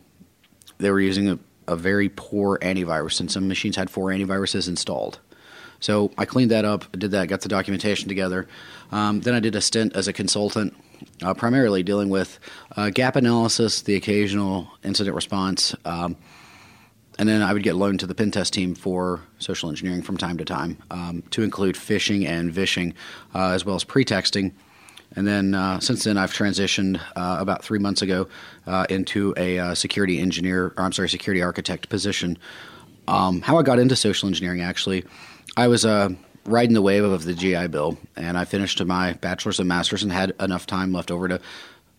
they 0.78 0.92
were 0.92 1.00
using 1.00 1.30
a 1.30 1.40
a 1.68 1.76
very 1.76 2.10
poor 2.10 2.58
antivirus, 2.60 3.20
and 3.20 3.32
some 3.32 3.48
machines 3.48 3.76
had 3.76 3.90
four 3.90 4.10
antiviruses 4.10 4.68
installed. 4.68 5.20
So 5.80 6.12
I 6.18 6.26
cleaned 6.26 6.52
that 6.52 6.66
up, 6.66 6.92
did 6.98 7.12
that, 7.12 7.28
got 7.28 7.42
the 7.42 7.50
documentation 7.50 8.08
together. 8.08 8.48
Um, 8.92 9.22
then 9.22 9.34
I 9.34 9.40
did 9.40 9.56
a 9.56 9.62
stint 9.62 9.96
as 9.96 10.08
a 10.08 10.14
consultant, 10.14 10.74
uh, 11.24 11.34
primarily 11.34 11.84
dealing 11.84 12.10
with 12.10 12.40
uh, 12.76 12.90
gap 12.90 13.16
analysis, 13.16 13.82
the 13.82 13.96
occasional 13.96 14.68
incident 14.84 15.16
response, 15.16 15.76
um, 15.86 16.16
and 17.18 17.30
then 17.30 17.42
I 17.42 17.54
would 17.54 17.64
get 17.64 17.76
loaned 17.76 18.02
to 18.02 18.08
the 18.08 18.16
pen 18.16 18.32
test 18.32 18.54
team 18.54 18.76
for 18.76 19.22
social 19.40 19.70
engineering 19.70 20.02
from 20.02 20.18
time 20.18 20.38
to 20.38 20.46
time, 20.46 20.78
um, 20.92 21.24
to 21.32 21.44
include 21.44 21.76
phishing 21.76 22.26
and 22.26 22.52
vishing, 22.52 22.94
uh, 23.34 23.52
as 23.52 23.66
well 23.66 23.76
as 23.76 23.84
pretexting. 23.84 24.54
And 25.16 25.26
then 25.26 25.56
uh, 25.56 25.80
since 25.80 26.04
then, 26.04 26.18
I've 26.18 26.34
transitioned 26.34 27.00
uh, 27.16 27.38
about 27.40 27.64
three 27.64 27.80
months 27.80 28.02
ago 28.02 28.28
uh, 28.68 28.86
into 28.90 29.34
a 29.38 29.74
security 29.74 30.20
engineer, 30.20 30.74
or 30.76 30.84
I'm 30.84 30.92
sorry, 30.92 31.08
security 31.08 31.42
architect 31.42 31.88
position. 31.88 32.38
Um, 33.08 33.42
how 33.42 33.58
I 33.58 33.64
got 33.64 33.80
into 33.80 33.96
social 33.96 34.28
engineering, 34.28 34.62
actually, 34.62 35.06
I 35.56 35.68
was 35.68 35.86
uh, 35.86 36.10
riding 36.46 36.74
the 36.74 36.82
wave 36.82 37.04
of 37.04 37.26
the 37.26 37.34
GI 37.34 37.68
Bill, 37.68 37.98
and 38.16 38.38
I 38.38 38.46
finished 38.46 38.84
my 38.84 39.14
bachelor's 39.14 39.60
and 39.60 39.68
master's 39.68 40.04
and 40.04 40.12
had 40.12 40.34
enough 40.40 40.66
time 40.66 40.94
left 40.94 41.12
over 41.12 41.28
to 41.28 41.42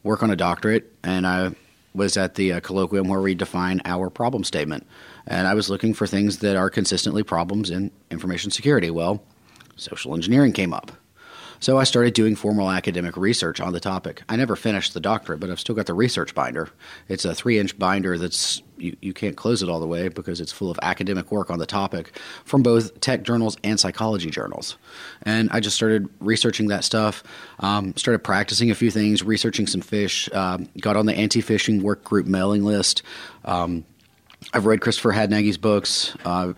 work 0.03 0.23
on 0.23 0.31
a 0.31 0.37
doctorate. 0.37 0.93
And 1.03 1.27
I 1.27 1.55
was 1.95 2.17
at 2.17 2.35
the 2.35 2.53
uh, 2.53 2.61
colloquium 2.61 3.09
where 3.09 3.21
we 3.21 3.35
define 3.35 3.81
our 3.85 4.11
problem 4.11 4.45
statement. 4.45 4.87
And 5.27 5.47
I 5.49 5.55
was 5.55 5.69
looking 5.71 5.95
for 5.95 6.07
things 6.07 6.39
that 6.39 6.57
are 6.57 6.71
consistently 6.71 7.23
problems 7.23 7.71
in 7.71 7.91
information 8.11 8.51
security. 8.51 8.91
Well, 8.91 9.23
social 9.77 10.15
engineering 10.15 10.53
came 10.53 10.73
up. 10.73 10.93
So 11.61 11.79
I 11.79 11.85
started 11.85 12.15
doing 12.15 12.37
formal 12.37 12.71
academic 12.71 13.17
research 13.17 13.61
on 13.61 13.73
the 13.73 13.81
topic. 13.81 14.23
I 14.29 14.37
never 14.37 14.57
finished 14.57 14.95
the 14.95 15.01
doctorate, 15.01 15.41
but 15.41 15.51
I've 15.51 15.61
still 15.61 15.75
got 15.75 15.87
the 15.87 15.95
research 15.95 16.35
binder. 16.35 16.71
It's 17.09 17.25
a 17.25 17.35
three 17.35 17.59
inch 17.59 17.79
binder 17.79 18.19
that's 18.19 18.63
you, 18.79 18.97
you 19.01 19.15
can't 19.15 19.37
close 19.37 19.63
it 19.63 19.69
all 19.69 19.81
the 19.81 19.87
way 19.87 20.09
because 20.09 20.41
it's 20.41 20.53
full 20.53 20.71
of 20.71 20.79
academic 20.83 21.33
work 21.33 21.51
on 21.51 21.59
the 21.59 21.67
topic 21.67 22.19
from 22.45 22.63
both 22.63 23.01
tech 23.01 23.23
journals 23.23 23.57
and 23.65 23.81
psychology 23.81 24.31
journals. 24.31 24.77
And 25.23 25.49
I 25.51 25.61
just 25.61 25.77
started 25.77 26.09
researching 26.21 26.69
that 26.69 26.85
stuff, 26.85 27.23
um, 27.61 27.97
started 27.97 28.21
practicing 28.21 28.71
a 28.71 28.75
few 28.75 28.91
things, 28.91 29.23
researching 29.23 29.67
some 29.67 29.81
fish, 29.81 30.29
uh, 30.33 30.59
got 30.81 30.97
on 30.97 31.07
the 31.07 31.15
anti 31.15 31.41
phishing 31.41 31.83
work 31.83 32.05
group 32.05 32.27
mailing 32.27 32.65
list. 32.65 33.03
Um, 33.45 33.85
I've 34.53 34.67
read 34.67 34.81
Christopher 34.81 35.13
Hadnagy's 35.13 35.59
books, 35.59 36.15
uh, 36.25 36.53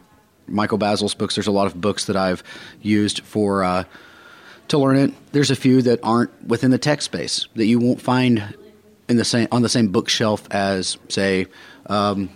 Michael 0.46 0.78
Bazzell's 0.78 1.14
books. 1.14 1.34
There's 1.34 1.46
a 1.46 1.52
lot 1.52 1.66
of 1.66 1.80
books 1.80 2.06
that 2.06 2.16
I've 2.16 2.42
used 2.80 3.20
for. 3.20 3.62
Uh, 3.62 3.84
to 4.68 4.78
learn 4.78 4.96
it. 4.96 5.32
There's 5.32 5.50
a 5.50 5.56
few 5.56 5.82
that 5.82 6.00
aren't 6.02 6.46
within 6.46 6.70
the 6.70 6.78
tech 6.78 7.02
space 7.02 7.46
that 7.54 7.66
you 7.66 7.78
won't 7.78 8.00
find 8.00 8.54
in 9.08 9.16
the 9.16 9.24
same 9.24 9.48
on 9.50 9.62
the 9.62 9.68
same 9.68 9.88
bookshelf 9.88 10.46
as, 10.50 10.98
say, 11.08 11.46
um, 11.86 12.30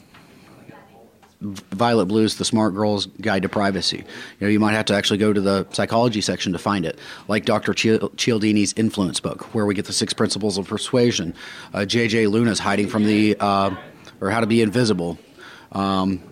Violet 1.43 2.07
Blue's 2.07 2.37
The 2.37 2.45
Smart 2.45 2.73
Girl's 2.73 3.07
Guide 3.07 3.43
to 3.43 3.49
Privacy. 3.49 3.99
You 3.99 4.05
know, 4.41 4.49
you 4.49 4.61
might 4.61 4.75
have 4.75 4.85
to 4.87 4.95
actually 4.95 5.19
go 5.19 5.33
to 5.33 5.41
the 5.41 5.67
psychology 5.71 6.21
section 6.21 6.53
to 6.53 6.59
find 6.59 6.87
it, 6.87 6.99
like 7.27 7.45
Dr. 7.45 7.75
Cialdini's 7.75 8.73
Influence 8.75 9.19
book, 9.19 9.53
where 9.53 9.67
we 9.67 9.75
get 9.75 9.87
the 9.87 9.93
six 9.93 10.12
principles 10.12 10.57
of 10.57 10.69
persuasion. 10.69 11.35
Uh, 11.75 11.85
J.J. 11.85 12.29
Luna's 12.29 12.61
Hiding 12.61 12.87
from 12.87 13.05
the, 13.05 13.37
uh, 13.41 13.75
or 14.21 14.31
How 14.31 14.41
to 14.41 14.47
Be 14.47 14.62
Invisible. 14.62 15.19
Um, 15.73 16.23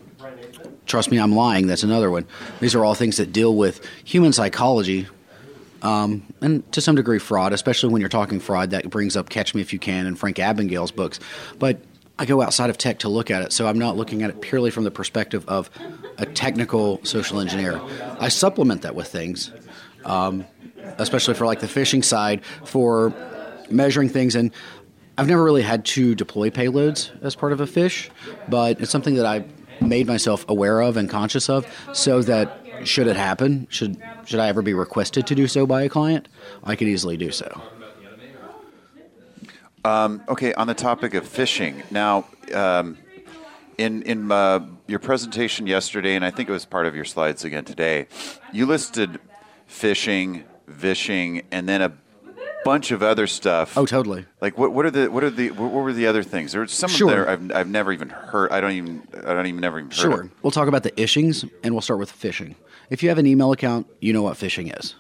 Trust 0.87 1.11
Me, 1.11 1.19
I'm 1.19 1.35
Lying, 1.35 1.67
that's 1.67 1.83
another 1.83 2.11
one. 2.11 2.27
These 2.61 2.77
are 2.77 2.85
all 2.85 2.95
things 2.95 3.17
that 3.17 3.33
deal 3.33 3.57
with 3.57 3.85
human 4.05 4.33
psychology 4.33 5.09
um, 5.83 6.23
and 6.41 6.71
to 6.73 6.81
some 6.81 6.95
degree 6.95 7.19
fraud, 7.19 7.53
especially 7.53 7.93
when 7.93 8.01
you're 8.01 8.09
talking 8.09 8.41
fraud. 8.41 8.71
That 8.71 8.89
brings 8.91 9.17
up 9.17 9.29
Catch 9.29 9.55
Me 9.55 9.61
If 9.61 9.73
You 9.73 9.79
Can 9.79 10.07
and 10.07 10.19
Frank 10.19 10.37
Abagnale's 10.37 10.91
books. 10.91 11.21
But 11.59 11.81
I 12.19 12.27
go 12.27 12.43
outside 12.43 12.69
of 12.69 12.77
tech 12.77 12.99
to 13.01 13.09
look 13.09 13.31
at 13.31 13.43
it, 13.43 13.53
so 13.53 13.67
I'm 13.67 13.79
not 13.79 13.97
looking 13.97 14.23
at 14.23 14.31
it 14.31 14.41
purely 14.43 14.71
from 14.71 14.85
the 14.85 14.91
perspective 14.91 15.49
of 15.49 15.71
a 16.19 16.27
technical 16.27 17.03
social 17.05 17.41
engineer. 17.41 17.81
I 18.19 18.29
supplement 18.29 18.83
that 18.83 18.95
with 18.95 19.09
things, 19.09 19.51
um, 20.05 20.45
especially 20.99 21.35
for 21.35 21.47
like 21.47 21.61
the 21.61 21.67
phishing 21.67 22.05
side, 22.05 22.45
for 22.65 23.15
measuring 23.71 24.11
things. 24.11 24.35
And 24.35 24.53
I've 25.17 25.29
never 25.29 25.43
really 25.43 25.63
had 25.63 25.87
to 25.87 26.15
deploy 26.15 26.51
payloads 26.51 27.11
as 27.23 27.35
part 27.35 27.53
of 27.53 27.61
a 27.61 27.67
phish, 27.67 28.11
but 28.49 28.81
it's 28.81 28.91
something 28.91 29.15
that 29.15 29.27
I 29.27 29.45
made 29.81 30.07
myself 30.07 30.45
aware 30.49 30.81
of 30.81 30.97
and 30.97 31.09
conscious 31.09 31.49
of 31.49 31.67
so 31.93 32.21
that 32.23 32.60
should 32.85 33.07
it 33.07 33.17
happen, 33.17 33.67
should 33.71 34.01
should 34.27 34.41
I 34.41 34.49
ever 34.49 34.63
be 34.63 34.75
requested 34.75 35.27
to 35.27 35.35
do 35.35 35.47
so 35.47 35.67
by 35.67 35.83
a 35.83 35.89
client, 35.89 36.29
I 36.65 36.77
could 36.77 36.89
easily 36.89 37.17
do 37.17 37.31
so. 37.31 37.63
Um, 39.85 40.23
okay, 40.29 40.53
on 40.55 40.67
the 40.67 40.75
topic 40.75 41.15
of 41.15 41.25
phishing, 41.25 41.91
now 41.91 42.27
um, 42.55 42.99
in 43.79 44.03
in 44.03 44.31
uh, 44.31 44.67
your 44.87 44.99
presentation 44.99 45.67
yesterday, 45.67 46.15
and 46.15 46.25
I 46.25 46.31
think 46.31 46.49
it 46.49 46.53
was 46.53 46.67
part 46.67 46.87
of 46.87 46.95
your 46.95 47.07
slides 47.07 47.45
again 47.45 47.65
today, 47.65 48.07
you 48.53 48.67
listed 48.67 49.19
phishing, 49.69 50.45
vishing, 50.67 51.43
and 51.51 51.69
then 51.69 51.81
a 51.81 51.93
bunch 52.65 52.91
of 52.91 53.03
other 53.03 53.27
stuff. 53.27 53.77
Oh, 53.77 53.87
totally. 53.87 54.27
Like 54.41 54.59
what? 54.59 54.73
What 54.73 54.87
are 54.87 54.91
the? 54.91 55.11
What 55.11 55.25
are 55.25 55.31
the? 55.31 55.51
What 55.51 55.73
were 55.73 55.93
the 55.93 56.07
other 56.07 56.23
things? 56.23 56.53
There 56.53 56.61
were 56.61 56.67
some 56.67 56.91
sure. 56.91 57.11
there 57.11 57.29
I've, 57.29 57.53
I've 57.53 57.69
never 57.69 57.93
even 57.93 58.09
heard. 58.09 58.53
I 58.53 58.61
don't 58.61 58.73
even. 58.73 59.03
I 59.15 59.35
don't 59.35 59.47
even 59.47 59.61
never 59.61 59.79
even 59.79 59.91
heard. 59.91 59.97
Sure. 59.97 60.21
Of. 60.23 60.31
We'll 60.43 60.51
talk 60.51 60.69
about 60.69 60.83
the 60.83 60.93
ishings, 60.93 61.49
and 61.63 61.75
we'll 61.75 61.83
start 61.83 62.01
with 62.01 62.13
phishing. 62.13 62.55
If 62.91 63.03
you 63.03 63.09
have 63.09 63.19
an 63.19 63.27
email 63.27 63.53
account, 63.53 63.87
you 64.01 64.13
know 64.13 64.23
what 64.23 64.37
phishing 64.37 64.77
is. 64.79 64.95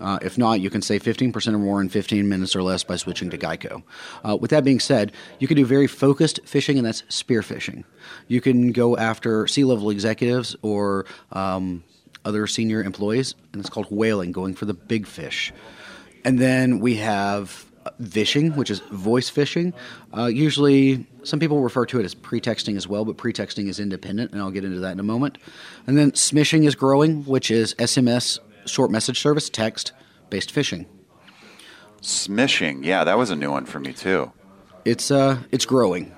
Uh, 0.00 0.18
if 0.22 0.36
not, 0.36 0.60
you 0.60 0.70
can 0.70 0.82
save 0.82 1.02
15% 1.02 1.54
or 1.54 1.58
more 1.58 1.80
in 1.80 1.88
15 1.88 2.28
minutes 2.28 2.56
or 2.56 2.62
less 2.62 2.82
by 2.82 2.96
switching 2.96 3.30
to 3.30 3.38
Geico. 3.38 3.82
Uh, 4.24 4.36
with 4.36 4.50
that 4.50 4.64
being 4.64 4.80
said, 4.80 5.12
you 5.38 5.46
can 5.46 5.56
do 5.56 5.64
very 5.64 5.86
focused 5.86 6.40
phishing, 6.44 6.76
and 6.76 6.84
that's 6.84 7.02
spearphishing. 7.02 7.84
You 8.28 8.40
can 8.40 8.72
go 8.72 8.96
after 8.96 9.46
C 9.46 9.64
level 9.64 9.90
executives 9.90 10.56
or 10.62 11.06
um, 11.32 11.84
other 12.24 12.46
senior 12.46 12.82
employees, 12.82 13.34
and 13.52 13.60
it's 13.60 13.70
called 13.70 13.86
whaling, 13.86 14.32
going 14.32 14.54
for 14.54 14.64
the 14.64 14.74
big 14.74 15.06
fish. 15.06 15.52
And 16.24 16.38
then 16.38 16.80
we 16.80 16.96
have 16.96 17.66
vishing, 17.98 18.56
which 18.56 18.70
is 18.70 18.80
voice 18.80 19.30
phishing. 19.30 19.72
Uh, 20.16 20.26
usually, 20.26 21.06
some 21.22 21.38
people 21.38 21.60
refer 21.60 21.86
to 21.86 22.00
it 22.00 22.04
as 22.04 22.14
pretexting 22.14 22.76
as 22.76 22.88
well, 22.88 23.04
but 23.04 23.16
pretexting 23.16 23.68
is 23.68 23.78
independent, 23.78 24.32
and 24.32 24.40
I'll 24.40 24.50
get 24.50 24.64
into 24.64 24.80
that 24.80 24.92
in 24.92 25.00
a 25.00 25.04
moment. 25.04 25.38
And 25.86 25.96
then 25.96 26.12
smishing 26.12 26.66
is 26.66 26.74
growing, 26.74 27.24
which 27.24 27.50
is 27.50 27.74
SMS 27.74 28.38
short 28.66 28.90
message 28.90 29.20
service, 29.20 29.50
text 29.50 29.92
based 30.30 30.54
phishing. 30.54 30.86
Smishing, 32.00 32.84
yeah, 32.84 33.04
that 33.04 33.16
was 33.16 33.30
a 33.30 33.36
new 33.36 33.50
one 33.50 33.66
for 33.66 33.80
me 33.80 33.92
too. 33.92 34.32
It's 34.84 35.10
uh, 35.10 35.38
it's 35.50 35.64
growing. 35.64 36.14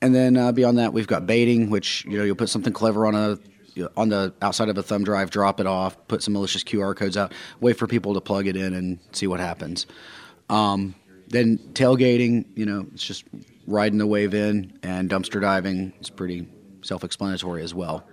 And 0.00 0.14
then 0.14 0.36
uh, 0.36 0.52
beyond 0.52 0.78
that, 0.78 0.92
we've 0.92 1.06
got 1.06 1.26
baiting, 1.26 1.70
which 1.70 2.04
you 2.04 2.18
know 2.18 2.24
you'll 2.24 2.36
put 2.36 2.48
something 2.48 2.72
clever 2.72 3.06
on 3.06 3.14
a 3.14 3.38
on 3.96 4.08
the 4.08 4.32
outside 4.42 4.68
of 4.68 4.78
a 4.78 4.82
thumb 4.82 5.04
drive, 5.04 5.30
drop 5.30 5.60
it 5.60 5.66
off, 5.66 5.96
put 6.08 6.22
some 6.22 6.34
malicious 6.34 6.64
QR 6.64 6.94
codes 6.96 7.16
out, 7.16 7.32
wait 7.60 7.76
for 7.76 7.86
people 7.86 8.14
to 8.14 8.20
plug 8.20 8.46
it 8.46 8.56
in 8.56 8.74
and 8.74 8.98
see 9.12 9.26
what 9.26 9.40
happens. 9.40 9.86
Um, 10.48 10.94
then 11.28 11.58
tailgating, 11.72 12.46
you 12.54 12.66
know, 12.66 12.86
it's 12.92 13.04
just 13.04 13.24
riding 13.66 13.98
the 13.98 14.06
wave 14.06 14.34
in, 14.34 14.78
and 14.82 15.10
dumpster 15.10 15.40
diving 15.40 15.92
is 16.00 16.10
pretty 16.10 16.46
self-explanatory 16.82 17.62
as 17.62 17.74
well. 17.74 18.04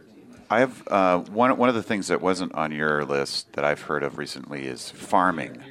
I 0.49 0.59
have 0.59 0.87
uh, 0.89 1.19
one. 1.19 1.55
One 1.55 1.69
of 1.69 1.75
the 1.75 1.83
things 1.83 2.09
that 2.09 2.21
wasn't 2.21 2.53
on 2.55 2.73
your 2.73 3.05
list 3.05 3.53
that 3.53 3.63
I've 3.63 3.81
heard 3.83 4.03
of 4.03 4.17
recently 4.17 4.65
is 4.65 4.91
pharming. 4.93 5.61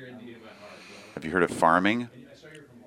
Have 1.14 1.24
you 1.24 1.30
heard 1.30 1.42
of 1.42 1.50
pharming? 1.50 2.08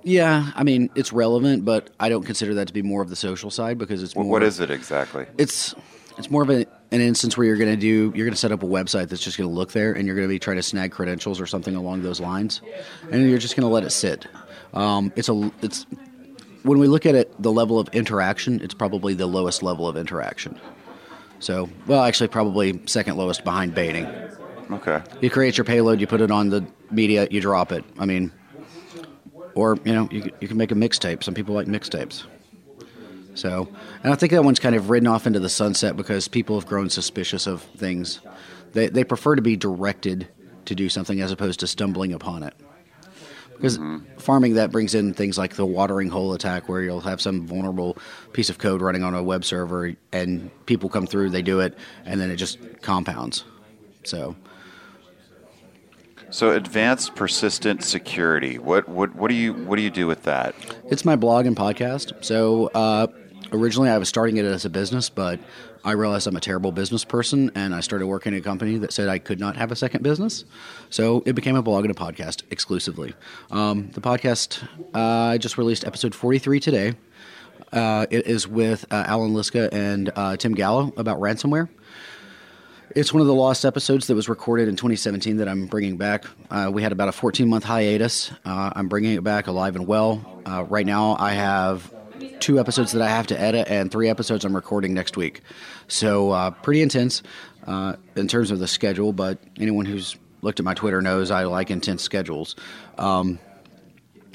Yeah, 0.01 0.51
I 0.55 0.63
mean 0.63 0.89
it's 0.95 1.13
relevant, 1.13 1.65
but 1.65 1.91
I 1.99 2.09
don't 2.09 2.23
consider 2.23 2.55
that 2.55 2.67
to 2.67 2.73
be 2.73 2.81
more 2.81 3.03
of 3.03 3.09
the 3.09 3.15
social 3.15 3.51
side 3.51 3.77
because 3.77 4.01
it's 4.01 4.15
more. 4.15 4.25
What 4.25 4.41
is 4.41 4.59
it 4.59 4.71
exactly? 4.71 5.27
It's 5.37 5.75
it's 6.17 6.31
more 6.31 6.41
of 6.41 6.49
a, 6.49 6.65
an 6.93 7.01
instance 7.01 7.35
where 7.35 7.45
you're 7.45 7.57
going 7.57 7.71
to 7.71 7.75
do 7.75 8.13
you're 8.15 8.25
going 8.25 8.33
to 8.33 8.39
set 8.39 8.51
up 8.51 8.63
a 8.63 8.67
website 8.67 9.09
that's 9.09 9.23
just 9.23 9.37
going 9.37 9.49
to 9.49 9.53
look 9.53 9.71
there, 9.71 9.93
and 9.93 10.05
you're 10.05 10.15
going 10.15 10.27
to 10.27 10.33
be 10.33 10.39
trying 10.39 10.57
to 10.57 10.63
snag 10.63 10.91
credentials 10.91 11.41
or 11.41 11.47
something 11.47 11.75
along 11.75 12.03
those 12.03 12.21
lines, 12.21 12.61
and 13.11 13.29
you're 13.29 13.39
just 13.39 13.55
going 13.55 13.67
to 13.67 13.73
let 13.73 13.83
it 13.83 13.89
sit. 13.89 14.27
Um, 14.73 15.11
it's 15.15 15.27
a 15.27 15.51
it's 15.61 15.85
when 16.61 16.79
we 16.79 16.87
look 16.87 17.05
at 17.05 17.15
it, 17.15 17.33
the 17.41 17.51
level 17.51 17.79
of 17.79 17.89
interaction, 17.89 18.61
it's 18.61 18.73
probably 18.73 19.13
the 19.13 19.27
lowest 19.27 19.63
level 19.63 19.87
of 19.87 19.97
interaction. 19.97 20.59
So, 21.39 21.69
well, 21.87 22.03
actually, 22.03 22.29
probably 22.29 22.79
second 22.85 23.17
lowest 23.17 23.43
behind 23.43 23.75
baiting. 23.75 24.05
Okay. 24.71 25.01
You 25.19 25.29
create 25.29 25.57
your 25.57 25.65
payload, 25.65 25.99
you 25.99 26.07
put 26.07 26.21
it 26.21 26.31
on 26.31 26.49
the 26.49 26.65
media, 26.89 27.27
you 27.29 27.41
drop 27.41 27.71
it. 27.71 27.83
I 27.99 28.05
mean, 28.05 28.31
or 29.55 29.77
you 29.83 29.93
know, 29.93 30.07
you, 30.09 30.31
you 30.39 30.47
can 30.47 30.57
make 30.57 30.71
a 30.71 30.75
mixtape. 30.75 31.23
Some 31.23 31.33
people 31.33 31.53
like 31.53 31.67
mixtapes. 31.67 32.23
So, 33.35 33.67
and 34.03 34.13
I 34.13 34.15
think 34.15 34.31
that 34.31 34.43
one's 34.43 34.59
kind 34.59 34.75
of 34.75 34.89
ridden 34.89 35.07
off 35.07 35.25
into 35.25 35.39
the 35.39 35.49
sunset 35.49 35.97
because 35.97 36.27
people 36.27 36.59
have 36.59 36.67
grown 36.67 36.89
suspicious 36.89 37.47
of 37.47 37.61
things. 37.61 38.19
They 38.73 38.87
they 38.89 39.03
prefer 39.03 39.35
to 39.35 39.41
be 39.41 39.55
directed 39.55 40.27
to 40.65 40.75
do 40.75 40.89
something 40.89 41.21
as 41.21 41.31
opposed 41.31 41.59
to 41.61 41.67
stumbling 41.67 42.13
upon 42.13 42.43
it. 42.43 42.53
Because 43.55 43.77
mm-hmm. 43.77 44.05
pharming 44.17 44.55
that 44.55 44.71
brings 44.71 44.95
in 44.95 45.13
things 45.13 45.37
like 45.37 45.55
the 45.55 45.65
watering 45.65 46.09
hole 46.09 46.33
attack, 46.33 46.67
where 46.67 46.81
you'll 46.81 47.01
have 47.01 47.21
some 47.21 47.45
vulnerable 47.45 47.97
piece 48.33 48.49
of 48.49 48.57
code 48.57 48.81
running 48.81 49.03
on 49.03 49.13
a 49.13 49.23
web 49.23 49.45
server, 49.45 49.93
and 50.11 50.51
people 50.65 50.89
come 50.89 51.07
through, 51.07 51.29
they 51.29 51.41
do 51.41 51.59
it, 51.59 51.77
and 52.05 52.19
then 52.19 52.29
it 52.29 52.35
just 52.37 52.59
compounds. 52.81 53.45
So. 54.03 54.35
So 56.29 56.49
advanced 56.49 57.13
persistent 57.13 57.83
security. 57.83 58.57
What 58.57 58.89
what 58.89 59.15
what 59.15 59.29
do 59.29 59.35
you 59.35 59.53
what 59.53 59.75
do 59.75 59.83
you 59.83 59.91
do 59.91 60.07
with 60.07 60.23
that? 60.23 60.55
It's 60.89 61.05
my 61.05 61.15
blog 61.15 61.45
and 61.45 61.55
podcast. 61.55 62.25
So 62.25 62.71
uh, 62.73 63.05
originally 63.53 63.89
I 63.89 63.97
was 63.97 64.09
starting 64.09 64.37
it 64.37 64.45
as 64.45 64.65
a 64.65 64.69
business, 64.69 65.09
but 65.09 65.39
I 65.85 65.91
realized 65.91 66.27
I'm 66.27 66.35
a 66.35 66.41
terrible 66.41 66.71
business 66.71 67.05
person, 67.05 67.51
and 67.55 67.73
I 67.73 67.79
started 67.79 68.07
working 68.07 68.33
at 68.33 68.39
a 68.39 68.43
company 68.43 68.77
that 68.79 68.91
said 68.91 69.07
I 69.07 69.19
could 69.19 69.39
not 69.39 69.55
have 69.55 69.71
a 69.71 69.75
second 69.75 70.03
business. 70.03 70.43
So 70.89 71.23
it 71.25 71.33
became 71.33 71.55
a 71.55 71.61
blog 71.61 71.85
and 71.85 71.91
a 71.91 71.97
podcast 71.97 72.43
exclusively. 72.51 73.13
Um, 73.51 73.89
the 73.91 74.01
podcast, 74.01 74.63
uh, 74.93 74.99
I 74.99 75.37
just 75.37 75.57
released 75.57 75.85
episode 75.85 76.15
43 76.15 76.59
today. 76.59 76.95
Uh, 77.71 78.05
it 78.09 78.27
is 78.27 78.47
with 78.47 78.85
uh, 78.91 79.03
Allan 79.07 79.33
Liska 79.33 79.69
and 79.71 80.11
uh, 80.15 80.37
Tim 80.37 80.53
Gallo 80.53 80.93
about 80.97 81.19
ransomware. 81.19 81.69
It's 82.95 83.11
one 83.11 83.21
of 83.21 83.27
the 83.27 83.33
lost 83.33 83.65
episodes 83.65 84.05
that 84.07 84.15
was 84.15 84.29
recorded 84.29 84.67
in 84.67 84.75
2017 84.75 85.37
that 85.37 85.47
I'm 85.47 85.65
bringing 85.65 85.97
back. 85.97 86.25
Uh, 86.51 86.69
we 86.71 86.83
had 86.83 86.91
about 86.91 87.09
a 87.09 87.11
14 87.11 87.47
month 87.47 87.63
hiatus. 87.63 88.31
Uh, 88.45 88.71
I'm 88.75 88.87
bringing 88.87 89.15
it 89.15 89.23
back 89.23 89.47
alive 89.47 89.75
and 89.75 89.87
well. 89.87 90.41
Uh, 90.45 90.63
right 90.65 90.85
now, 90.85 91.15
I 91.17 91.31
have 91.31 91.91
two 92.43 92.59
episodes 92.59 92.91
that 92.91 93.01
I 93.01 93.07
have 93.07 93.27
to 93.27 93.39
edit 93.39 93.69
and 93.69 93.89
three 93.89 94.09
episodes 94.09 94.43
I'm 94.43 94.53
recording 94.53 94.93
next 94.93 95.15
week. 95.15 95.41
So 95.87 96.31
uh, 96.31 96.51
pretty 96.51 96.81
intense 96.81 97.23
uh, 97.65 97.95
in 98.17 98.27
terms 98.27 98.51
of 98.51 98.59
the 98.59 98.67
schedule. 98.67 99.13
But 99.13 99.39
anyone 99.57 99.85
who's 99.85 100.17
looked 100.41 100.59
at 100.59 100.65
my 100.65 100.73
Twitter 100.73 101.01
knows 101.01 101.31
I 101.31 101.45
like 101.45 101.71
intense 101.71 102.03
schedules. 102.03 102.57
Um, 102.97 103.39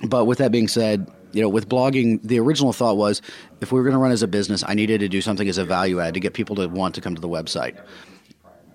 but 0.03 0.25
with 0.25 0.39
that 0.39 0.51
being 0.51 0.69
said, 0.69 1.13
you 1.33 1.43
know, 1.43 1.51
with 1.51 1.69
blogging, 1.69 2.19
the 2.23 2.41
original 2.41 2.73
thought 2.73 2.97
was 2.97 3.21
if 3.61 3.73
we 3.73 3.79
were 3.79 3.85
going 3.85 3.93
to 3.93 3.99
run 3.99 4.13
as 4.13 4.23
a 4.23 4.29
business, 4.29 4.65
I 4.67 4.73
needed 4.73 5.01
to 5.01 5.09
do 5.11 5.21
something 5.21 5.47
as 5.47 5.59
a 5.59 5.65
value 5.67 6.01
add 6.01 6.15
to 6.15 6.21
get 6.21 6.33
people 6.33 6.57
to 6.57 6.67
want 6.67 6.95
to 6.95 7.03
come 7.03 7.15
to 7.15 7.21
the 7.21 7.29
website. 7.29 7.79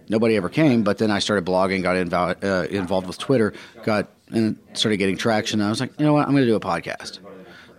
Nobody 0.09 0.35
ever 0.35 0.49
came, 0.49 0.83
but 0.83 0.99
then 0.99 1.09
I 1.09 1.17
started 1.17 1.43
blogging, 1.43 1.81
got 1.81 1.95
invo- 1.95 2.43
uh, 2.43 2.67
involved 2.67 3.07
with 3.07 3.17
Twitter, 3.17 3.53
got 3.83 4.11
and 4.29 4.59
started 4.73 4.97
getting 4.97 5.17
traction. 5.17 5.59
I 5.59 5.69
was 5.69 5.79
like, 5.79 5.97
you 5.99 6.05
know 6.05 6.13
what, 6.13 6.27
I'm 6.27 6.33
going 6.33 6.43
to 6.43 6.49
do 6.49 6.55
a 6.55 6.59
podcast. 6.59 7.19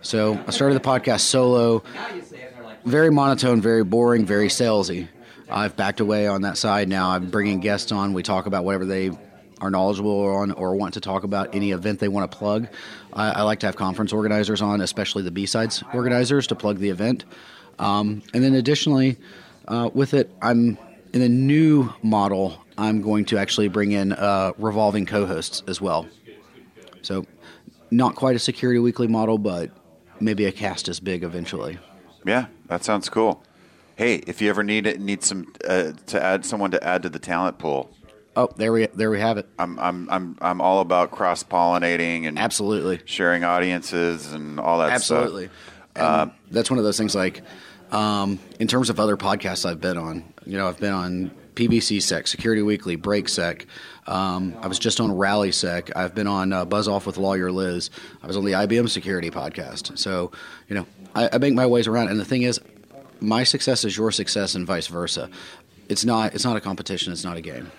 So 0.05 0.39
I 0.45 0.51
started 0.51 0.75
the 0.75 0.87
podcast 0.87 1.21
solo, 1.21 1.81
very 2.85 3.09
monotone, 3.09 3.59
very 3.59 3.83
boring, 3.83 4.23
very 4.23 4.49
salesy. 4.49 5.07
I've 5.49 5.75
backed 5.75 5.99
away 5.99 6.27
on 6.27 6.43
that 6.43 6.59
side 6.59 6.87
now. 6.87 7.09
I'm 7.09 7.31
bringing 7.31 7.59
guests 7.59 7.91
on. 7.91 8.13
We 8.13 8.21
talk 8.21 8.45
about 8.45 8.65
whatever 8.65 8.85
they 8.85 9.09
are 9.61 9.71
knowledgeable 9.71 10.27
on 10.27 10.51
or 10.51 10.75
want 10.75 10.93
to 10.93 11.01
talk 11.01 11.23
about 11.23 11.55
any 11.55 11.71
event 11.71 11.99
they 11.99 12.07
want 12.07 12.31
to 12.31 12.37
plug. 12.37 12.67
I, 13.13 13.31
I 13.31 13.41
like 13.41 13.61
to 13.61 13.65
have 13.65 13.77
conference 13.77 14.13
organizers 14.13 14.61
on, 14.61 14.79
especially 14.79 15.23
the 15.23 15.31
BSides 15.31 15.83
organizers, 15.95 16.45
to 16.47 16.55
plug 16.55 16.77
the 16.77 16.89
event. 16.89 17.25
Um, 17.79 18.21
and 18.31 18.43
then 18.43 18.53
additionally, 18.53 19.17
uh, 19.67 19.89
with 19.91 20.13
it, 20.13 20.29
I'm 20.39 20.77
in 21.13 21.23
a 21.23 21.29
new 21.29 21.91
model. 22.03 22.63
I'm 22.77 23.01
going 23.01 23.25
to 23.25 23.39
actually 23.39 23.69
bring 23.69 23.91
in 23.91 24.13
uh, 24.13 24.51
revolving 24.59 25.07
co-hosts 25.07 25.63
as 25.67 25.81
well. 25.81 26.07
So, 27.01 27.25
not 27.89 28.15
quite 28.15 28.35
a 28.35 28.39
security 28.39 28.79
weekly 28.79 29.07
model, 29.07 29.39
but 29.39 29.71
maybe 30.19 30.45
a 30.45 30.51
cast 30.51 30.87
as 30.87 30.99
big 30.99 31.23
eventually. 31.23 31.79
Yeah, 32.25 32.47
that 32.67 32.83
sounds 32.83 33.09
cool. 33.09 33.43
Hey, 33.95 34.15
if 34.27 34.41
you 34.41 34.49
ever 34.49 34.63
need 34.63 34.87
it, 34.87 34.99
need 34.99 35.23
some 35.23 35.53
uh, 35.67 35.93
to 36.07 36.21
add 36.21 36.45
someone 36.45 36.71
to 36.71 36.83
add 36.83 37.03
to 37.03 37.09
the 37.09 37.19
talent 37.19 37.59
pool. 37.59 37.95
Oh, 38.35 38.49
there 38.57 38.73
we 38.73 38.87
there 38.87 39.09
we 39.09 39.19
have 39.19 39.37
it. 39.37 39.47
I'm 39.57 39.79
I'm 39.79 40.09
I'm 40.09 40.37
I'm 40.41 40.61
all 40.61 40.81
about 40.81 41.11
cross 41.11 41.43
pollinating 41.43 42.27
and 42.27 42.37
absolutely 42.37 42.99
sharing 43.05 43.43
audiences 43.45 44.33
and 44.33 44.59
all 44.59 44.79
that. 44.79 45.01
Stuff. 45.01 45.19
Absolutely, 45.23 45.49
uh, 45.95 46.27
that's 46.51 46.69
one 46.69 46.77
of 46.77 46.83
those 46.83 46.97
things. 46.97 47.15
Like 47.15 47.41
um, 47.91 48.39
in 48.59 48.67
terms 48.67 48.89
of 48.89 48.99
other 48.99 49.15
podcasts 49.15 49.65
I've 49.65 49.79
been 49.79 49.97
on, 49.97 50.25
you 50.45 50.57
know, 50.57 50.67
I've 50.67 50.79
been 50.79 50.91
on 50.91 51.31
PVC 51.53 52.01
Sec, 52.01 52.27
Security 52.27 52.61
Weekly, 52.61 52.97
Brake 52.97 53.29
Sec. 53.29 53.65
Um, 54.07 54.55
I 54.61 54.67
was 54.67 54.77
just 54.77 54.99
on 54.99 55.15
Rally 55.15 55.51
Sec. 55.51 55.95
I've 55.95 56.13
been 56.13 56.27
on 56.27 56.53
uh, 56.53 56.65
Buzz 56.65 56.87
Off 56.87 57.07
with 57.07 57.17
Lawyer 57.17 57.51
Liz. 57.51 57.89
I 58.21 58.27
was 58.27 58.37
on 58.37 58.45
the 58.45 58.51
IBM 58.51 58.89
Security 58.89 59.31
podcast. 59.31 59.97
So, 59.97 60.31
you 60.69 60.75
know, 60.75 60.85
I, 61.15 61.29
I 61.33 61.37
make 61.39 61.53
my 61.53 61.65
ways 61.65 61.87
around. 61.87 62.09
And 62.09 62.19
the 62.19 62.25
thing 62.25 62.43
is, 62.43 62.59
my 63.19 63.43
success 63.43 63.83
is 63.83 63.97
your 63.97 64.11
success, 64.11 64.55
and 64.55 64.67
vice 64.67 64.87
versa. 64.87 65.29
It's 65.89 66.05
not. 66.05 66.35
It's 66.35 66.43
not 66.43 66.57
a 66.57 66.61
competition. 66.61 67.13
It's 67.13 67.23
not 67.23 67.37
a 67.37 67.41
game. 67.41 67.71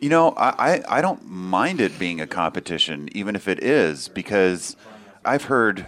You 0.00 0.10
know, 0.10 0.34
I, 0.36 0.82
I 0.88 1.00
don't 1.00 1.24
mind 1.26 1.80
it 1.80 1.98
being 1.98 2.20
a 2.20 2.26
competition, 2.26 3.08
even 3.12 3.34
if 3.34 3.48
it 3.48 3.62
is, 3.62 4.08
because 4.08 4.76
I've 5.24 5.44
heard 5.44 5.86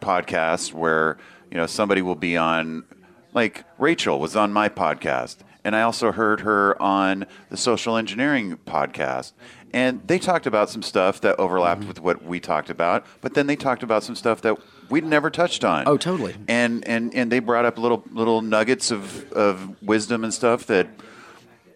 podcasts 0.00 0.72
where 0.72 1.18
you 1.50 1.56
know 1.56 1.66
somebody 1.66 2.02
will 2.02 2.14
be 2.14 2.36
on, 2.36 2.84
like 3.34 3.64
Rachel 3.78 4.20
was 4.20 4.36
on 4.36 4.52
my 4.52 4.68
podcast, 4.68 5.38
and 5.68 5.76
I 5.76 5.82
also 5.82 6.12
heard 6.12 6.40
her 6.40 6.80
on 6.80 7.26
the 7.50 7.58
social 7.58 7.98
engineering 7.98 8.58
podcast. 8.66 9.32
And 9.74 10.00
they 10.08 10.18
talked 10.18 10.46
about 10.46 10.70
some 10.70 10.80
stuff 10.80 11.20
that 11.20 11.38
overlapped 11.38 11.80
mm-hmm. 11.80 11.88
with 11.88 12.00
what 12.00 12.24
we 12.24 12.40
talked 12.40 12.70
about, 12.70 13.04
but 13.20 13.34
then 13.34 13.46
they 13.46 13.54
talked 13.54 13.82
about 13.82 14.02
some 14.02 14.14
stuff 14.14 14.40
that 14.40 14.56
we'd 14.88 15.04
never 15.04 15.28
touched 15.28 15.64
on. 15.64 15.86
Oh, 15.86 15.98
totally. 15.98 16.34
And 16.48 16.88
and 16.88 17.14
and 17.14 17.30
they 17.30 17.38
brought 17.40 17.66
up 17.66 17.76
little 17.76 18.02
little 18.10 18.40
nuggets 18.40 18.90
of, 18.90 19.30
of 19.32 19.82
wisdom 19.82 20.24
and 20.24 20.32
stuff 20.32 20.64
that 20.68 20.88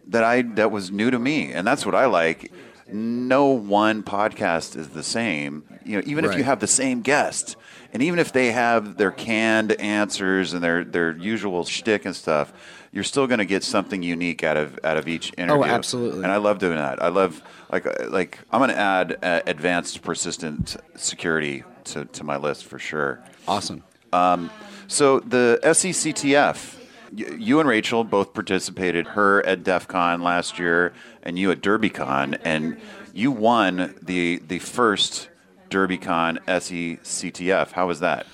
that 0.07 0.25
I 0.25 0.41
that 0.41 0.71
was 0.71 0.91
new 0.91 1.11
to 1.11 1.19
me, 1.19 1.53
and 1.53 1.67
that's 1.67 1.85
what 1.85 1.95
I 1.95 2.07
like. 2.07 2.51
No 2.91 3.49
one 3.49 4.03
podcast 4.03 4.75
is 4.75 4.89
the 4.89 5.03
same. 5.03 5.65
You 5.85 5.99
know, 5.99 6.03
even 6.07 6.25
right. 6.25 6.33
if 6.33 6.39
you 6.39 6.45
have 6.45 6.61
the 6.61 6.67
same 6.67 7.03
guest, 7.03 7.57
and 7.93 8.03
even 8.03 8.19
if 8.19 8.33
they 8.33 8.53
have 8.53 8.97
their 8.97 9.11
canned 9.11 9.73
answers 9.73 10.55
and 10.55 10.65
their 10.65 10.83
their 10.83 11.15
usual 11.15 11.67
shtick 11.67 12.07
and 12.07 12.17
stuff, 12.17 12.55
you're 12.93 13.05
still 13.05 13.27
going 13.27 13.39
to 13.39 13.47
get 13.47 13.65
something 13.65 14.03
unique 14.03 14.45
out 14.45 14.57
of 14.57 14.79
out 14.85 14.99
of 14.99 15.09
each 15.09 15.33
oh, 15.39 15.43
interview. 15.43 15.63
Oh, 15.63 15.65
absolutely. 15.65 16.23
And 16.23 16.31
I 16.31 16.37
love 16.37 16.59
doing 16.59 16.77
that. 16.77 17.03
I 17.03 17.09
love 17.09 17.43
like 17.71 17.87
like 18.11 18.39
I'm 18.51 18.61
going 18.61 18.71
to 18.71 18.79
add 18.79 19.19
uh, 19.23 19.41
advanced 19.47 20.03
persistent 20.03 20.77
security 20.95 21.65
to 21.85 22.05
to 22.05 22.25
my 22.25 22.37
list 22.37 22.67
for 22.67 22.79
sure. 22.79 23.25
Awesome. 23.49 23.83
Um, 24.13 24.51
so 24.87 25.21
the 25.21 25.59
SECTF. 25.65 26.79
You 27.15 27.61
and 27.61 27.69
Rachel 27.69 28.05
both 28.05 28.33
participated. 28.33 29.09
Her 29.09 29.45
at 29.45 29.65
DEF 29.65 29.87
CON 29.87 30.23
last 30.23 30.59
year, 30.59 30.95
and 31.23 31.39
you 31.39 31.51
at 31.51 31.61
DerbyCon, 31.61 32.41
and 32.43 32.81
you 33.13 33.31
won 33.31 33.95
the 34.01 34.41
the 34.49 34.59
first 34.59 35.29
DerbyCon 35.69 36.39
SECTF. 36.47 37.73
How 37.73 37.87
was 37.87 38.01
that? 38.01 38.27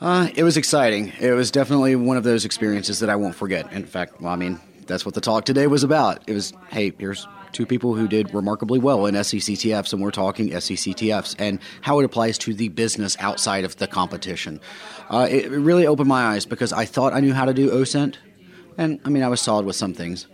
Uh, 0.00 0.28
it 0.36 0.44
was 0.44 0.56
exciting. 0.56 1.12
It 1.20 1.32
was 1.32 1.50
definitely 1.50 1.96
one 1.96 2.16
of 2.16 2.22
those 2.22 2.44
experiences 2.44 3.00
that 3.00 3.10
I 3.10 3.16
won't 3.16 3.34
forget. 3.34 3.72
In 3.72 3.84
fact, 3.84 4.20
well, 4.20 4.32
I 4.32 4.36
mean, 4.36 4.60
that's 4.86 5.04
what 5.04 5.14
the 5.14 5.20
talk 5.20 5.44
today 5.44 5.66
was 5.66 5.82
about. 5.82 6.22
It 6.28 6.34
was, 6.34 6.52
hey, 6.68 6.92
here's 6.96 7.26
two 7.50 7.66
people 7.66 7.94
who 7.94 8.06
did 8.06 8.32
remarkably 8.32 8.78
well 8.78 9.06
in 9.06 9.16
SECTFs, 9.16 9.92
and 9.92 10.00
we're 10.00 10.12
talking 10.12 10.50
SECTFs 10.50 11.34
and 11.40 11.58
how 11.80 11.98
it 11.98 12.04
applies 12.04 12.38
to 12.38 12.54
the 12.54 12.68
business 12.68 13.16
outside 13.18 13.64
of 13.64 13.76
the 13.76 13.88
competition. 13.88 14.60
Uh, 15.10 15.26
it 15.28 15.50
really 15.50 15.86
opened 15.86 16.08
my 16.08 16.26
eyes 16.26 16.46
because 16.46 16.72
I 16.72 16.84
thought 16.84 17.12
I 17.12 17.18
knew 17.18 17.34
how 17.34 17.46
to 17.46 17.54
do 17.54 17.70
OSINT, 17.70 18.16
and 18.76 19.00
I 19.04 19.08
mean, 19.08 19.24
I 19.24 19.28
was 19.28 19.40
solid 19.40 19.66
with 19.66 19.74
some 19.74 19.94
things. 19.94 20.28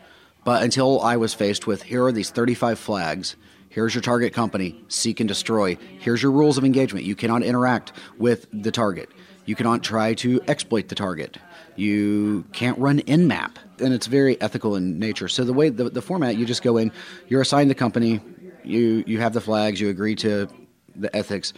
But 0.45 0.63
until 0.63 1.01
I 1.01 1.17
was 1.17 1.33
faced 1.33 1.67
with 1.67 1.83
here 1.83 2.05
are 2.05 2.13
these 2.13 2.29
35 2.29 2.79
flags 2.79 3.35
Here's 3.75 3.93
your 3.93 4.03
target 4.03 4.33
company. 4.33 4.81
Seek 4.87 5.19
and 5.19 5.27
destroy. 5.27 5.77
Here's 5.99 6.23
your 6.23 6.31
rules 6.31 6.57
of 6.57 6.65
engagement. 6.65 7.07
You 7.07 7.17
cannot 7.17 7.43
interact 7.43 7.93
with 8.19 8.47
the 8.53 8.71
target. 8.71 9.11
You 9.45 9.55
cannot 9.55 9.83
try 9.83 10.15
to 10.15 10.41
exploit 10.49 10.89
the 10.89 10.95
target. 10.95 11.39
You 11.77 12.45
can't 12.53 12.79
run 12.79 13.01
Nmap. 13.01 13.57
And 13.81 13.93
it's 13.93 14.07
very 14.07 14.41
ethical 14.41 14.77
in 14.77 14.99
nature. 14.99 15.29
So 15.29 15.45
the 15.45 15.53
way 15.53 15.69
the, 15.69 15.91
the 15.91 16.03
format, 16.03 16.37
you 16.37 16.47
just 16.47 16.63
go 16.63 16.77
in, 16.77 16.93
you're 17.29 17.41
assigned 17.41 17.71
the 17.71 17.75
company, 17.75 18.21
you 18.63 19.05
you 19.07 19.21
have 19.21 19.35
the 19.35 19.41
flags, 19.41 19.81
you 19.81 19.89
agree 19.89 20.15
to 20.17 20.49
the 20.97 21.15
ethics, 21.15 21.53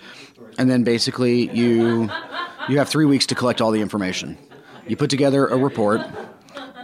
and 0.58 0.70
then 0.70 0.82
basically 0.82 1.50
you 1.50 2.10
you 2.68 2.78
have 2.78 2.88
three 2.88 3.04
weeks 3.04 3.26
to 3.26 3.34
collect 3.34 3.60
all 3.60 3.70
the 3.70 3.80
information. 3.80 4.38
You 4.88 4.96
put 4.96 5.10
together 5.10 5.46
a 5.46 5.56
report. 5.56 6.00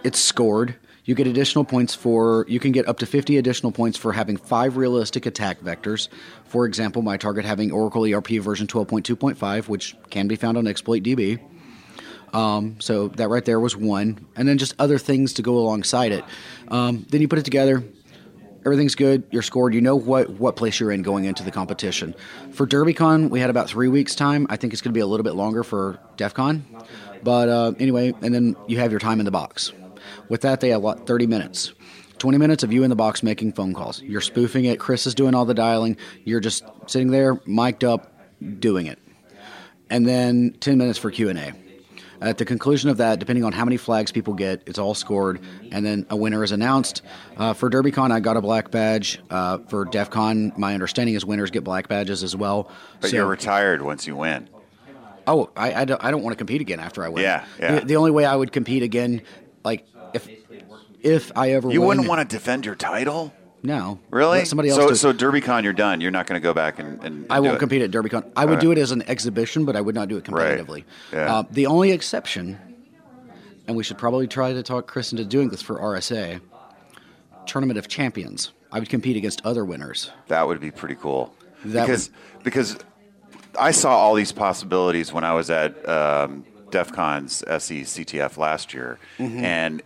It's 0.05 0.21
scored 0.21 0.77
you 1.05 1.15
get 1.15 1.27
additional 1.27 1.65
points 1.65 1.95
for, 1.95 2.47
you 2.49 2.61
can 2.61 2.71
get 2.73 2.87
up 2.87 2.99
to 2.99 3.07
50 3.07 3.37
additional 3.37 3.73
points 3.73 3.99
for 3.99 4.13
having 4.13 4.37
five 4.37 4.77
realistic 4.77 5.27
attack 5.27 5.61
vectors. 5.61 6.09
For 6.45 6.65
example, 6.65 7.03
my 7.03 7.17
target 7.17 7.45
having 7.45 7.73
Oracle 7.73 8.05
ERP 8.05 8.29
version 8.41 8.67
12.2.5, 8.67 9.69
which 9.69 9.97
can 10.11 10.29
be 10.29 10.37
found 10.37 10.57
on 10.57 10.65
ExploitDB. 10.65 11.41
Um, 12.33 12.81
so 12.81 13.09
that 13.09 13.29
right 13.29 13.45
there 13.45 13.61
was 13.61 13.77
one. 13.77 14.27
And 14.37 14.47
then 14.47 14.59
just 14.59 14.75
other 14.79 14.97
things 14.97 15.35
to 15.35 15.43
go 15.43 15.59
alongside 15.59 16.13
it. 16.13 16.25
Um, 16.69 17.05
then 17.11 17.21
you 17.21 17.29
put 17.29 17.39
it 17.39 17.45
together. 17.45 17.83
Everything's 18.65 18.95
good. 18.95 19.25
You're 19.33 19.43
scored. 19.43 19.75
You 19.75 19.81
know 19.81 19.97
what, 19.97 20.31
what 20.31 20.55
place 20.55 20.79
you're 20.79 20.93
in 20.93 21.03
going 21.03 21.25
into 21.25 21.43
the 21.43 21.51
competition. 21.51 22.15
For 22.53 22.65
DerbyCon, 22.65 23.29
we 23.29 23.41
had 23.41 23.51
about 23.51 23.69
three 23.69 23.89
weeks' 23.89 24.15
time. 24.15 24.47
I 24.49 24.57
think 24.57 24.73
it's 24.73 24.81
going 24.81 24.93
to 24.93 24.97
be 24.97 25.01
a 25.01 25.07
little 25.07 25.25
bit 25.25 25.35
longer 25.35 25.65
for 25.65 25.99
DEF 26.17 26.33
CON. 26.33 26.65
But 27.25 27.49
uh, 27.49 27.73
anyway, 27.81 28.15
and 28.23 28.33
then 28.33 28.55
you 28.69 28.79
have 28.79 28.93
your 28.93 29.01
time 29.01 29.19
in 29.19 29.25
the 29.25 29.33
box. 29.33 29.73
With 30.33 30.41
that, 30.41 30.61
they 30.61 30.71
have 30.71 30.83
30 30.83 31.27
minutes. 31.27 31.75
20 32.17 32.39
minutes 32.39 32.63
of 32.63 32.73
you 32.73 32.85
in 32.85 32.89
the 32.89 32.97
box 32.97 33.23
making 33.23 33.53
phone 33.53 33.75
calls. 33.75 34.01
You're 34.01 34.23
spoofing 34.23 34.65
it. 34.65 34.81
Chris 34.81 35.07
is 35.07 35.15
doing 35.15 35.35
all 35.35 35.45
the 35.45 35.53
dialing. 35.53 35.99
You're 36.25 36.41
just 36.41 36.65
sitting 36.87 37.11
there, 37.11 37.39
mic'd 37.45 37.85
up, 37.85 38.11
doing 38.59 38.87
it. 38.87 38.99
And 39.91 40.09
then 40.09 40.57
10 40.59 40.79
minutes 40.79 40.99
for 40.99 41.11
Q&A. 41.11 41.53
At 42.23 42.39
the 42.39 42.47
conclusion 42.47 42.89
of 42.89 42.97
that, 42.97 43.19
depending 43.19 43.45
on 43.45 43.53
how 43.53 43.67
many 43.67 43.77
flags 43.77 44.11
people 44.11 44.33
get, 44.33 44.63
it's 44.65 44.79
all 44.79 44.95
scored, 44.95 45.39
and 45.71 45.85
then 45.85 46.07
a 46.09 46.17
winner 46.17 46.43
is 46.43 46.51
announced. 46.51 47.03
Uh, 47.37 47.53
for 47.53 47.69
DerbyCon, 47.69 48.11
I 48.11 48.21
got 48.21 48.39
a 48.39 48.41
black 48.41 48.71
badge. 48.71 49.21
Uh, 49.29 49.59
for 49.69 49.85
DEF 49.85 50.09
CON, 50.09 50.55
my 50.57 50.73
understanding 50.73 51.15
is 51.15 51.27
winners 51.27 51.51
get 51.51 51.63
black 51.63 51.89
badges 51.89 52.23
as 52.23 52.35
well. 52.35 52.71
But 53.03 53.11
so, 53.11 53.17
you're 53.17 53.27
retired 53.27 53.83
once 53.83 54.07
you 54.07 54.17
win. 54.17 54.49
Oh, 55.27 55.51
I, 55.55 55.83
I, 55.83 55.85
don't, 55.85 56.03
I 56.03 56.11
don't 56.11 56.23
want 56.23 56.33
to 56.33 56.39
compete 56.39 56.63
again 56.63 56.81
after 56.81 57.05
I 57.05 57.11
win. 57.11 57.23
Yeah, 57.23 57.45
yeah. 57.61 57.81
The, 57.81 57.85
the, 57.85 57.97
only 57.97 58.13
way 58.13 58.25
I 58.25 58.35
would 58.35 58.51
compete 58.51 58.83
again 58.83 59.21
like 59.65 59.87
if 60.15 60.29
if 61.01 61.33
I 61.37 61.53
ever 61.53 61.71
you 61.71 61.81
win, 61.81 61.89
wouldn't 61.89 62.09
want 62.09 62.29
to 62.29 62.37
defend 62.37 62.67
your 62.67 62.75
title. 62.75 63.33
No, 63.65 64.01
really. 64.11 64.39
Let 64.39 64.49
somebody 64.49 64.71
else. 64.71 64.81
So, 64.81 64.89
do 64.89 64.95
so 64.95 65.13
DerbyCon, 65.13 65.63
you're 65.63 65.73
done. 65.73 66.01
You're 66.01 66.11
not 66.11 66.27
going 66.27 66.41
to 66.41 66.43
go 66.43 66.53
back 66.53 66.79
and. 66.79 67.03
and 67.05 67.27
I 67.31 67.41
won't 67.41 67.61
compete 67.61 67.83
at 67.83 67.91
DerbyCon. 67.91 68.33
I 68.35 68.45
would 68.45 68.55
right. 68.55 68.61
do 68.61 68.73
it 68.73 68.79
as 68.79 68.91
an 68.91 69.03
exhibition, 69.03 69.65
but 69.65 69.77
I 69.77 69.81
would 69.81 69.95
not 69.95 70.09
do 70.09 70.17
it 70.17 70.25
competitively. 70.25 70.69
Right. 70.69 70.85
Yeah. 71.13 71.35
Uh, 71.35 71.45
the 71.51 71.67
only 71.67 71.93
exception, 71.93 72.59
and 73.69 73.77
we 73.77 73.85
should 73.85 73.99
probably 73.99 74.27
try 74.27 74.53
to 74.53 74.63
talk 74.63 74.89
Chris 74.89 75.13
into 75.13 75.25
doing 75.25 75.49
this 75.49 75.63
for 75.63 75.79
RSA, 75.79 76.41
Tournament 77.47 77.79
of 77.79 77.87
Champions. 77.87 78.53
I 78.73 78.81
would 78.81 78.89
compete 78.89 79.17
against 79.17 79.45
other 79.45 79.65
winners. 79.65 80.11
That 80.29 80.47
would 80.49 80.61
be 80.61 80.71
pretty 80.71 80.97
cool. 80.97 81.33
That 81.67 81.87
because 81.87 82.11
would, 82.11 82.45
because 82.45 82.79
I 83.59 83.71
saw 83.71 83.97
all 83.97 84.15
these 84.15 84.33
possibilities 84.33 85.13
when 85.13 85.23
I 85.23 85.35
was 85.35 85.51
at 85.51 85.89
um, 85.89 86.45
DEF 86.71 86.91
CON's 86.93 87.45
SE 87.47 87.85
last 88.37 88.75
year, 88.75 88.99
mm-hmm. 89.19 89.45
and 89.45 89.83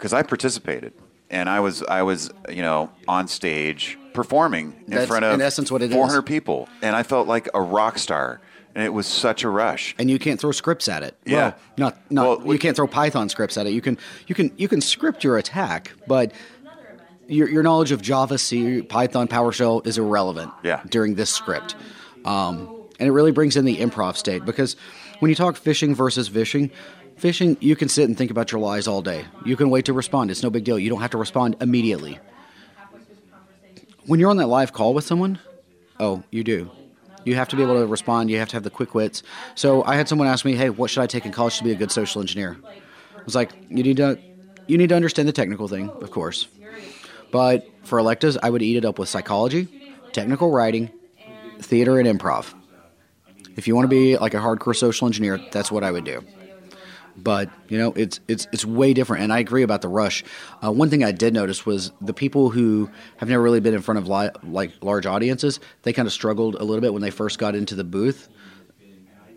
because 0.00 0.14
I 0.14 0.22
participated 0.22 0.94
and 1.28 1.48
I 1.48 1.60
was 1.60 1.82
I 1.82 2.02
was 2.02 2.30
you 2.48 2.62
know 2.62 2.90
on 3.06 3.28
stage 3.28 3.98
performing 4.14 4.74
in 4.86 4.94
That's 4.94 5.06
front 5.06 5.24
of 5.26 5.34
in 5.34 5.42
essence 5.42 5.70
what 5.70 5.82
it 5.82 5.92
400 5.92 6.18
is. 6.18 6.24
people, 6.24 6.68
and 6.82 6.96
I 6.96 7.02
felt 7.02 7.28
like 7.28 7.48
a 7.54 7.60
rock 7.60 7.98
star. 7.98 8.40
And 8.72 8.84
it 8.84 8.90
was 8.90 9.08
such 9.08 9.42
a 9.42 9.48
rush. 9.48 9.96
And 9.98 10.08
you 10.08 10.20
can't 10.20 10.38
throw 10.38 10.52
scripts 10.52 10.88
at 10.88 11.02
it. 11.02 11.16
Yeah, 11.26 11.36
well, 11.36 11.54
not 11.76 12.10
not 12.12 12.44
well, 12.44 12.52
you 12.52 12.58
can't 12.60 12.76
throw 12.76 12.86
Python 12.86 13.28
scripts 13.28 13.58
at 13.58 13.66
it. 13.66 13.72
You 13.72 13.80
can 13.80 13.98
you 14.28 14.34
can 14.36 14.52
you 14.56 14.68
can 14.68 14.80
script 14.80 15.24
your 15.24 15.38
attack, 15.38 15.90
but 16.06 16.32
your 17.26 17.48
your 17.48 17.64
knowledge 17.64 17.90
of 17.90 18.00
Java, 18.00 18.38
C, 18.38 18.80
Python, 18.82 19.26
PowerShell 19.26 19.84
is 19.88 19.98
irrelevant. 19.98 20.52
Yeah. 20.62 20.82
during 20.88 21.16
this 21.16 21.30
script, 21.30 21.74
um, 22.24 22.70
and 23.00 23.08
it 23.08 23.12
really 23.12 23.32
brings 23.32 23.56
in 23.56 23.64
the 23.64 23.76
improv 23.78 24.16
state 24.16 24.44
because 24.44 24.76
when 25.18 25.30
you 25.30 25.34
talk 25.34 25.56
phishing 25.56 25.94
versus 25.96 26.28
vishing, 26.28 26.70
phishing, 27.20 27.56
you 27.60 27.76
can 27.76 27.88
sit 27.88 28.08
and 28.08 28.16
think 28.16 28.30
about 28.30 28.50
your 28.50 28.60
lies 28.60 28.88
all 28.88 29.02
day. 29.02 29.24
You 29.44 29.56
can 29.56 29.70
wait 29.70 29.84
to 29.86 29.92
respond. 29.92 30.30
It's 30.30 30.42
no 30.42 30.50
big 30.50 30.64
deal. 30.64 30.78
You 30.78 30.90
don't 30.90 31.00
have 31.00 31.10
to 31.10 31.18
respond 31.18 31.56
immediately. 31.60 32.18
When 34.06 34.18
you're 34.18 34.30
on 34.30 34.38
that 34.38 34.48
live 34.48 34.72
call 34.72 34.94
with 34.94 35.04
someone, 35.04 35.38
oh, 35.98 36.22
you 36.30 36.42
do. 36.42 36.70
You 37.24 37.34
have 37.34 37.48
to 37.48 37.56
be 37.56 37.62
able 37.62 37.78
to 37.78 37.86
respond. 37.86 38.30
You 38.30 38.38
have 38.38 38.48
to 38.48 38.56
have 38.56 38.62
the 38.62 38.70
quick 38.70 38.94
wits. 38.94 39.22
So 39.54 39.84
I 39.84 39.96
had 39.96 40.08
someone 40.08 40.26
ask 40.26 40.44
me, 40.44 40.54
"Hey, 40.54 40.70
what 40.70 40.90
should 40.90 41.02
I 41.02 41.06
take 41.06 41.26
in 41.26 41.32
college 41.32 41.58
to 41.58 41.64
be 41.64 41.70
a 41.70 41.74
good 41.74 41.92
social 41.92 42.20
engineer?" 42.20 42.56
I 42.64 43.22
was 43.24 43.34
like, 43.34 43.50
"You 43.68 43.82
need 43.82 43.98
to, 43.98 44.18
you 44.66 44.78
need 44.78 44.88
to 44.88 44.96
understand 44.96 45.28
the 45.28 45.32
technical 45.32 45.68
thing, 45.68 45.90
of 45.90 46.10
course, 46.10 46.48
but 47.30 47.68
for 47.84 47.98
electives, 47.98 48.38
I 48.42 48.48
would 48.48 48.62
eat 48.62 48.76
it 48.76 48.86
up 48.86 48.98
with 48.98 49.10
psychology, 49.10 49.68
technical 50.12 50.50
writing, 50.50 50.90
theater, 51.60 51.98
and 52.00 52.08
improv." 52.08 52.54
If 53.56 53.68
you 53.68 53.74
want 53.74 53.84
to 53.84 53.94
be 53.94 54.16
like 54.16 54.32
a 54.32 54.38
hardcore 54.38 54.74
social 54.74 55.06
engineer, 55.06 55.38
that's 55.52 55.70
what 55.70 55.84
I 55.84 55.90
would 55.90 56.04
do. 56.04 56.24
But 57.22 57.50
you 57.68 57.78
know, 57.78 57.92
it's 57.96 58.20
it's 58.28 58.46
it's 58.52 58.64
way 58.64 58.94
different, 58.94 59.22
and 59.22 59.32
I 59.32 59.38
agree 59.38 59.62
about 59.62 59.82
the 59.82 59.88
rush. 59.88 60.24
Uh, 60.64 60.72
one 60.72 60.90
thing 60.90 61.04
I 61.04 61.12
did 61.12 61.34
notice 61.34 61.66
was 61.66 61.92
the 62.00 62.14
people 62.14 62.50
who 62.50 62.90
have 63.18 63.28
never 63.28 63.42
really 63.42 63.60
been 63.60 63.74
in 63.74 63.82
front 63.82 63.98
of 63.98 64.08
li- 64.08 64.30
like 64.44 64.72
large 64.82 65.06
audiences. 65.06 65.60
They 65.82 65.92
kind 65.92 66.06
of 66.06 66.12
struggled 66.12 66.54
a 66.54 66.64
little 66.64 66.80
bit 66.80 66.92
when 66.92 67.02
they 67.02 67.10
first 67.10 67.38
got 67.38 67.54
into 67.54 67.74
the 67.74 67.84
booth. 67.84 68.28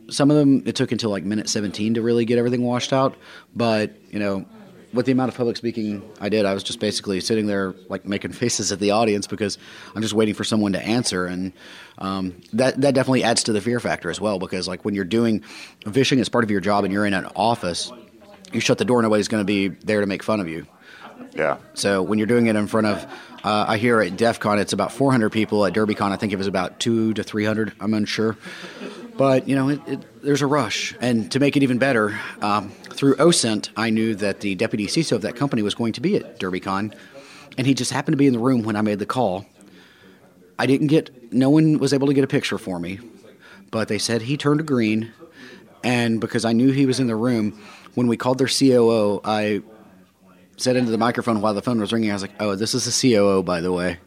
Some 0.10 0.30
of 0.30 0.38
them 0.38 0.64
it 0.66 0.76
took 0.76 0.92
until 0.92 1.10
like 1.10 1.24
minute 1.24 1.50
17 1.50 1.96
to 1.96 2.02
really 2.02 2.26
get 2.26 2.38
everything 2.38 2.64
washed 2.64 2.94
out. 2.94 3.16
But 3.56 3.92
you 4.12 4.20
know, 4.20 4.46
with 4.94 5.06
the 5.06 5.12
amount 5.12 5.30
of 5.30 5.36
public 5.36 5.58
speaking 5.58 6.08
I 6.22 6.30
did, 6.30 6.46
I 6.46 6.54
was 6.54 6.64
just 6.64 6.80
basically 6.80 7.20
sitting 7.20 7.48
there 7.48 7.74
like 7.90 8.06
making 8.06 8.32
faces 8.34 8.72
at 8.72 8.80
the 8.80 8.92
audience 8.92 9.28
because 9.28 9.58
I'm 9.96 10.02
just 10.02 10.14
waiting 10.14 10.34
for 10.34 10.44
someone 10.44 10.74
to 10.74 10.82
answer, 10.82 11.26
and 11.26 11.54
um, 11.98 12.42
that 12.54 12.80
that 12.82 12.94
definitely 12.94 13.24
adds 13.24 13.44
to 13.44 13.54
the 13.54 13.62
fear 13.62 13.80
factor 13.80 14.10
as 14.10 14.22
well. 14.22 14.40
Because 14.40 14.68
like 14.68 14.86
when 14.86 14.96
you're 14.96 15.06
doing 15.06 15.42
phishing 15.86 16.20
as 16.20 16.30
part 16.30 16.44
of 16.44 16.52
your 16.52 16.62
job 16.62 16.84
and 16.84 16.94
you're 16.94 17.06
in 17.06 17.14
an 17.14 17.28
office, 17.36 17.92
you 18.52 18.60
shut 18.60 18.78
the 18.78 18.86
door, 18.86 19.02
nobody's 19.02 19.28
going 19.28 19.42
to 19.42 19.46
be 19.46 19.68
there 19.68 20.02
to 20.02 20.08
make 20.08 20.24
fun 20.24 20.40
of 20.40 20.48
you. 20.48 20.66
Yeah. 21.34 21.58
So 21.74 22.02
when 22.02 22.20
you're 22.20 22.28
doing 22.28 22.48
it 22.48 22.56
in 22.56 22.68
front 22.68 22.88
of, 22.88 23.06
uh, 23.44 23.66
I 23.68 23.78
hear 23.78 24.02
at 24.02 24.18
DEF 24.18 24.40
CON 24.40 24.60
it's 24.60 24.74
about 24.74 24.92
400 24.92 25.32
people. 25.32 25.66
At 25.66 25.74
DerbyCon, 25.74 26.12
I 26.12 26.16
think 26.16 26.32
it 26.32 26.38
was 26.38 26.48
about 26.48 26.80
two 26.80 27.14
to 27.16 27.24
300. 27.24 27.74
I'm 27.80 27.94
unsure. 27.94 28.38
But 29.18 29.48
you 29.48 29.56
know, 29.56 29.70
it, 29.70 29.82
it, 29.88 30.00
there's 30.24 30.42
a 30.42 30.48
rush, 30.48 30.96
and 31.02 31.32
to 31.32 31.40
make 31.40 31.58
it 31.58 31.64
even 31.64 31.78
better, 31.78 32.20
um, 32.42 32.70
through 32.70 33.16
OSINT, 33.16 33.70
I 33.76 33.90
knew 33.90 34.16
that 34.16 34.40
the 34.40 34.56
deputy 34.56 34.88
CISO 34.88 35.14
of 35.14 35.22
that 35.24 35.36
company 35.36 35.62
was 35.62 35.76
going 35.76 35.94
to 35.94 36.02
be 36.02 36.16
at 36.16 36.40
DerbyCon, 36.40 36.96
and 37.58 37.68
he 37.68 37.74
just 37.74 37.92
happened 37.92 38.14
to 38.14 38.18
be 38.18 38.28
in 38.28 38.34
the 38.34 38.40
room 38.40 38.64
when 38.64 38.76
I 38.76 38.82
made 38.82 39.00
the 39.00 39.06
call. 39.06 39.46
I 40.58 40.66
didn't 40.66 40.88
get, 40.88 41.34
no 41.34 41.50
one 41.50 41.78
was 41.78 41.94
able 41.94 42.08
to 42.08 42.14
get 42.14 42.24
a 42.24 42.28
picture 42.28 42.58
for 42.58 42.80
me, 42.80 43.00
but 43.70 43.90
they 43.90 43.98
said 43.98 44.22
he 44.22 44.38
turned 44.38 44.66
green, 44.66 45.12
and 45.84 46.22
because 46.22 46.46
I 46.46 46.54
knew 46.54 46.72
he 46.72 46.86
was 46.86 47.00
in 47.00 47.08
the 47.08 47.16
room, 47.16 47.60
when 47.94 48.08
we 48.08 48.16
called 48.16 48.38
their 48.38 48.48
COO, 48.48 49.20
I 49.26 49.62
said 50.56 50.78
into 50.78 50.92
the 50.92 50.98
microphone 50.98 51.42
while 51.42 51.54
the 51.54 51.62
phone 51.62 51.82
was 51.82 51.92
ringing, 51.92 52.12
I 52.12 52.14
was 52.14 52.22
like, 52.22 52.40
"Oh, 52.40 52.56
this 52.56 52.74
is 52.74 52.86
the 52.86 53.14
COO, 53.14 53.44
by 53.44 53.60
the 53.60 53.72
way." 53.72 54.00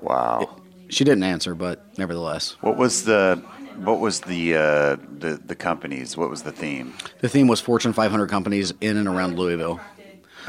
Wow. 0.00 0.40
It, 0.88 0.94
she 0.94 1.04
didn't 1.04 1.24
answer, 1.24 1.54
but 1.54 1.98
nevertheless. 1.98 2.56
What 2.60 2.76
was 2.76 3.04
the 3.04 3.42
what 3.84 4.00
was 4.00 4.20
the 4.20 4.54
uh, 4.54 4.96
the 5.18 5.40
the 5.44 5.54
companies? 5.54 6.16
What 6.16 6.30
was 6.30 6.42
the 6.42 6.52
theme? 6.52 6.94
The 7.20 7.28
theme 7.28 7.48
was 7.48 7.60
Fortune 7.60 7.92
500 7.92 8.28
companies 8.28 8.72
in 8.80 8.96
and 8.96 9.08
around 9.08 9.38
Louisville. 9.38 9.80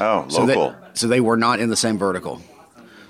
Oh, 0.00 0.26
so 0.28 0.44
local. 0.44 0.70
They, 0.70 0.76
so 0.94 1.08
they 1.08 1.20
were 1.20 1.36
not 1.36 1.60
in 1.60 1.68
the 1.68 1.76
same 1.76 1.98
vertical. 1.98 2.40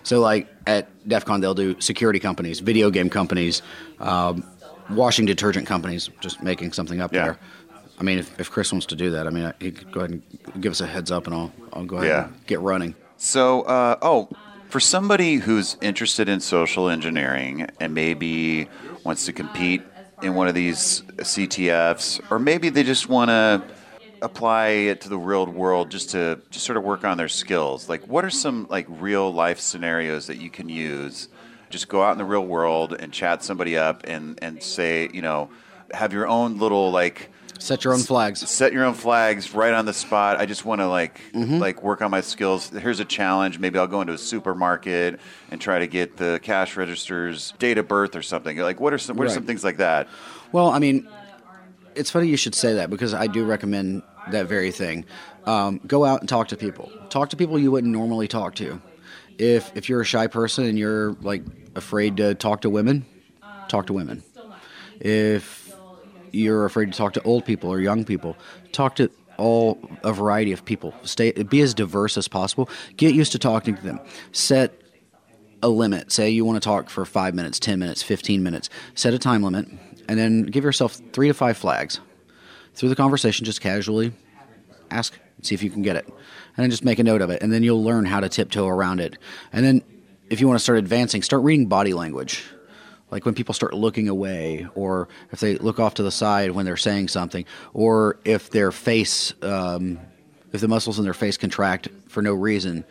So 0.03 0.21
like 0.21 0.49
at 0.67 0.89
DEF 1.09 1.25
CON, 1.25 1.41
they'll 1.41 1.55
do 1.55 1.81
security 1.81 2.21
companies, 2.21 2.61
video 2.61 2.91
game 2.91 3.09
companies, 3.09 3.63
um, 4.01 4.45
washing 4.91 5.27
detergent 5.27 5.67
companies. 5.67 6.11
Just 6.21 6.43
making 6.43 6.73
something 6.73 7.01
up 7.01 7.13
yeah. 7.13 7.25
there. 7.25 7.39
I 7.99 8.03
mean, 8.03 8.19
if, 8.19 8.39
if 8.41 8.51
Chris 8.51 8.73
wants 8.73 8.87
to 8.87 8.97
do 8.97 9.11
that, 9.11 9.27
I 9.27 9.31
mean, 9.31 9.53
he 9.61 9.71
could 9.71 9.93
go 9.93 10.01
ahead 10.01 10.11
and 10.11 10.63
give 10.63 10.73
us 10.73 10.81
a 10.81 10.87
heads 10.87 11.11
up, 11.11 11.27
and 11.27 11.35
I'll 11.35 11.53
I'll 11.73 11.85
go 11.85 11.97
ahead 11.97 12.09
yeah. 12.09 12.25
and 12.27 12.47
get 12.47 12.61
running. 12.61 12.95
So, 13.17 13.63
uh, 13.63 13.97
oh, 14.03 14.29
for 14.69 14.81
somebody 14.81 15.37
who's 15.37 15.77
interested 15.81 16.29
in 16.29 16.41
social 16.41 16.89
engineering 16.89 17.69
and 17.81 17.95
maybe 17.95 18.69
wants 19.05 19.25
to 19.27 19.33
compete 19.33 19.83
in 20.25 20.35
one 20.35 20.49
of 20.49 20.55
these 20.55 21.03
CTFs, 21.19 22.21
or 22.31 22.39
maybe 22.39 22.71
they 22.71 22.83
just 22.83 23.09
want 23.09 23.29
to 23.29 23.63
apply 24.23 24.69
it 24.69 25.03
to 25.03 25.11
the 25.11 25.19
real 25.19 25.45
world 25.47 25.91
just 25.91 26.11
to 26.11 26.41
just 26.51 26.65
sort 26.65 26.79
of 26.79 26.83
work 26.83 27.05
on 27.05 27.19
their 27.19 27.29
skills. 27.29 27.91
Like, 27.91 28.09
what 28.09 28.25
are 28.25 28.31
some 28.31 28.67
like 28.71 28.87
real 28.89 29.33
life 29.33 29.61
scenarios 29.61 30.27
that 30.29 30.39
you 30.39 30.49
can 30.49 30.69
use? 30.69 31.29
Just 31.69 31.89
go 31.89 32.03
out 32.03 32.13
in 32.13 32.19
the 32.19 32.25
real 32.25 32.47
world 32.47 32.95
and 32.99 33.13
chat 33.13 33.45
somebody 33.45 33.77
up 33.77 34.03
and 34.05 34.39
and 34.43 34.63
say, 34.63 35.11
you 35.13 35.21
know, 35.21 35.51
have 35.93 36.13
your 36.13 36.27
own 36.27 36.59
little 36.59 36.91
like 36.91 37.31
Set 37.59 37.85
your 37.85 37.95
own 37.95 38.01
flags. 38.01 38.49
Set 38.49 38.73
your 38.73 38.85
own 38.85 38.95
flags 38.95 39.55
right 39.55 39.73
on 39.73 39.87
the 39.87 39.93
spot. 39.93 40.39
I 40.39 40.47
just 40.47 40.65
want 40.65 40.81
to 40.81 40.89
like 40.89 41.21
mm-hmm. 41.33 41.59
like 41.59 41.83
work 41.83 42.03
on 42.03 42.11
my 42.11 42.21
skills. 42.21 42.69
Here's 42.71 43.01
a 43.01 43.05
challenge. 43.05 43.59
Maybe 43.59 43.79
I'll 43.79 43.87
go 43.87 44.01
into 44.01 44.13
a 44.13 44.19
supermarket 44.19 45.21
and 45.51 45.61
try 45.61 45.79
to 45.79 45.87
get 45.87 46.17
the 46.17 46.41
cash 46.43 46.77
registers 46.77 47.53
date 47.59 47.79
of 47.79 47.89
birth 47.89 48.17
or 48.17 48.23
something. 48.23 48.57
Like 48.59 48.81
what 48.81 48.93
are 48.93 48.99
some 48.99 49.17
what 49.17 49.25
right. 49.25 49.31
are 49.31 49.35
some 49.35 49.47
things 49.47 49.65
like 49.65 49.79
that? 49.79 50.09
Well, 50.53 50.71
I 50.71 50.79
mean, 50.79 51.09
it's 51.95 52.11
funny 52.11 52.29
you 52.29 52.37
should 52.37 52.55
say 52.55 52.75
that 52.75 52.91
because 52.91 53.15
I 53.15 53.27
do 53.27 53.45
recommend 53.45 54.03
that 54.31 54.47
very 54.47 54.71
thing. 54.71 55.05
Um, 55.47 55.81
go 55.87 56.05
out 56.05 56.21
and 56.21 56.29
talk 56.29 56.49
to 56.49 56.57
people. 56.57 56.91
Talk 57.09 57.31
to 57.31 57.37
people 57.37 57.59
you 57.59 57.71
wouldn't 57.71 57.93
normally 57.93 58.29
talk 58.29 58.55
to. 58.57 58.81
If 59.39 59.77
if 59.77 59.89
you're 59.89 60.01
a 60.01 60.05
shy 60.05 60.27
person 60.27 60.65
and 60.65 60.79
you're 60.79 61.13
like 61.23 61.43
afraid 61.75 62.17
to 62.19 62.35
talk 62.35 62.63
to 62.63 62.71
women, 62.71 63.05
talk 63.69 63.87
to 63.87 63.93
women. 63.93 64.23
If 65.01 65.64
you're 66.35 66.65
afraid 66.65 66.93
to 66.93 66.99
talk 66.99 67.13
to 67.15 67.23
old 67.23 67.45
people 67.45 67.71
or 67.71 67.81
young 67.81 68.05
people. 68.05 68.37
Talk 68.73 68.97
to 68.97 69.11
all 69.37 69.79
a 70.03 70.13
variety 70.13 70.53
of 70.53 70.65
people. 70.65 70.95
Stay 71.03 71.33
be 71.33 71.61
as 71.61 71.75
diverse 71.75 72.17
as 72.17 72.29
possible. 72.29 72.69
Get 72.97 73.15
used 73.15 73.33
to 73.33 73.39
talking 73.39 73.77
to 73.77 73.83
them. 73.83 74.01
Set 74.33 74.81
a 75.63 75.69
limit. 75.69 76.13
Say 76.13 76.31
you 76.31 76.45
want 76.45 76.57
to 76.63 76.67
talk 76.67 76.91
for 76.91 77.05
5 77.05 77.35
minutes, 77.35 77.59
10 77.59 77.79
minutes, 77.79 78.03
15 78.03 78.43
minutes. 78.43 78.69
Set 78.95 79.15
a 79.15 79.19
time 79.19 79.43
limit 79.43 79.67
and 80.09 80.19
then 80.19 80.43
give 80.43 80.65
yourself 80.65 81.01
3 81.13 81.29
to 81.29 81.35
5 81.35 81.57
flags. 81.57 82.01
Through 82.75 82.91
the 82.91 82.97
conversation 82.97 83.45
just 83.45 83.61
casually 83.61 84.13
ask 84.91 85.19
see 85.43 85.55
if 85.55 85.63
you 85.63 85.71
can 85.71 85.83
get 85.83 85.97
it. 85.97 86.07
And 86.07 86.63
then 86.63 86.71
just 86.71 86.85
make 86.85 86.99
a 86.99 87.05
note 87.05 87.23
of 87.23 87.31
it 87.31 87.43
and 87.43 87.53
then 87.53 87.63
you'll 87.63 87.83
learn 87.83 88.05
how 88.05 88.21
to 88.21 88.29
tiptoe 88.29 88.69
around 88.69 89.01
it. 89.01 89.19
And 89.53 89.65
then 89.65 89.83
if 90.31 90.41
you 90.41 90.49
want 90.49 90.59
to 90.59 90.63
start 90.63 90.79
advancing, 90.79 91.23
start 91.23 91.43
reading 91.43 91.67
body 91.67 91.93
language 91.93 92.45
like 93.15 93.25
when 93.25 93.33
people 93.33 93.55
start 93.55 93.73
looking 93.73 94.09
away 94.09 94.67
or 94.75 95.09
if 95.31 95.39
they 95.39 95.55
look 95.59 95.79
off 95.79 95.95
to 95.95 96.03
the 96.03 96.11
side 96.11 96.51
when 96.51 96.67
they're 96.67 96.77
saying 96.77 97.07
something 97.07 97.45
or 97.73 98.19
if 98.25 98.51
their 98.51 98.73
face 98.73 99.33
um, 99.43 100.01
if 100.53 100.61
the 100.61 100.67
muscles 100.67 100.99
in 100.99 101.05
their 101.05 101.15
face 101.15 101.37
contract 101.37 101.89
for 102.09 102.23
no 102.23 102.35
reason 102.35 102.85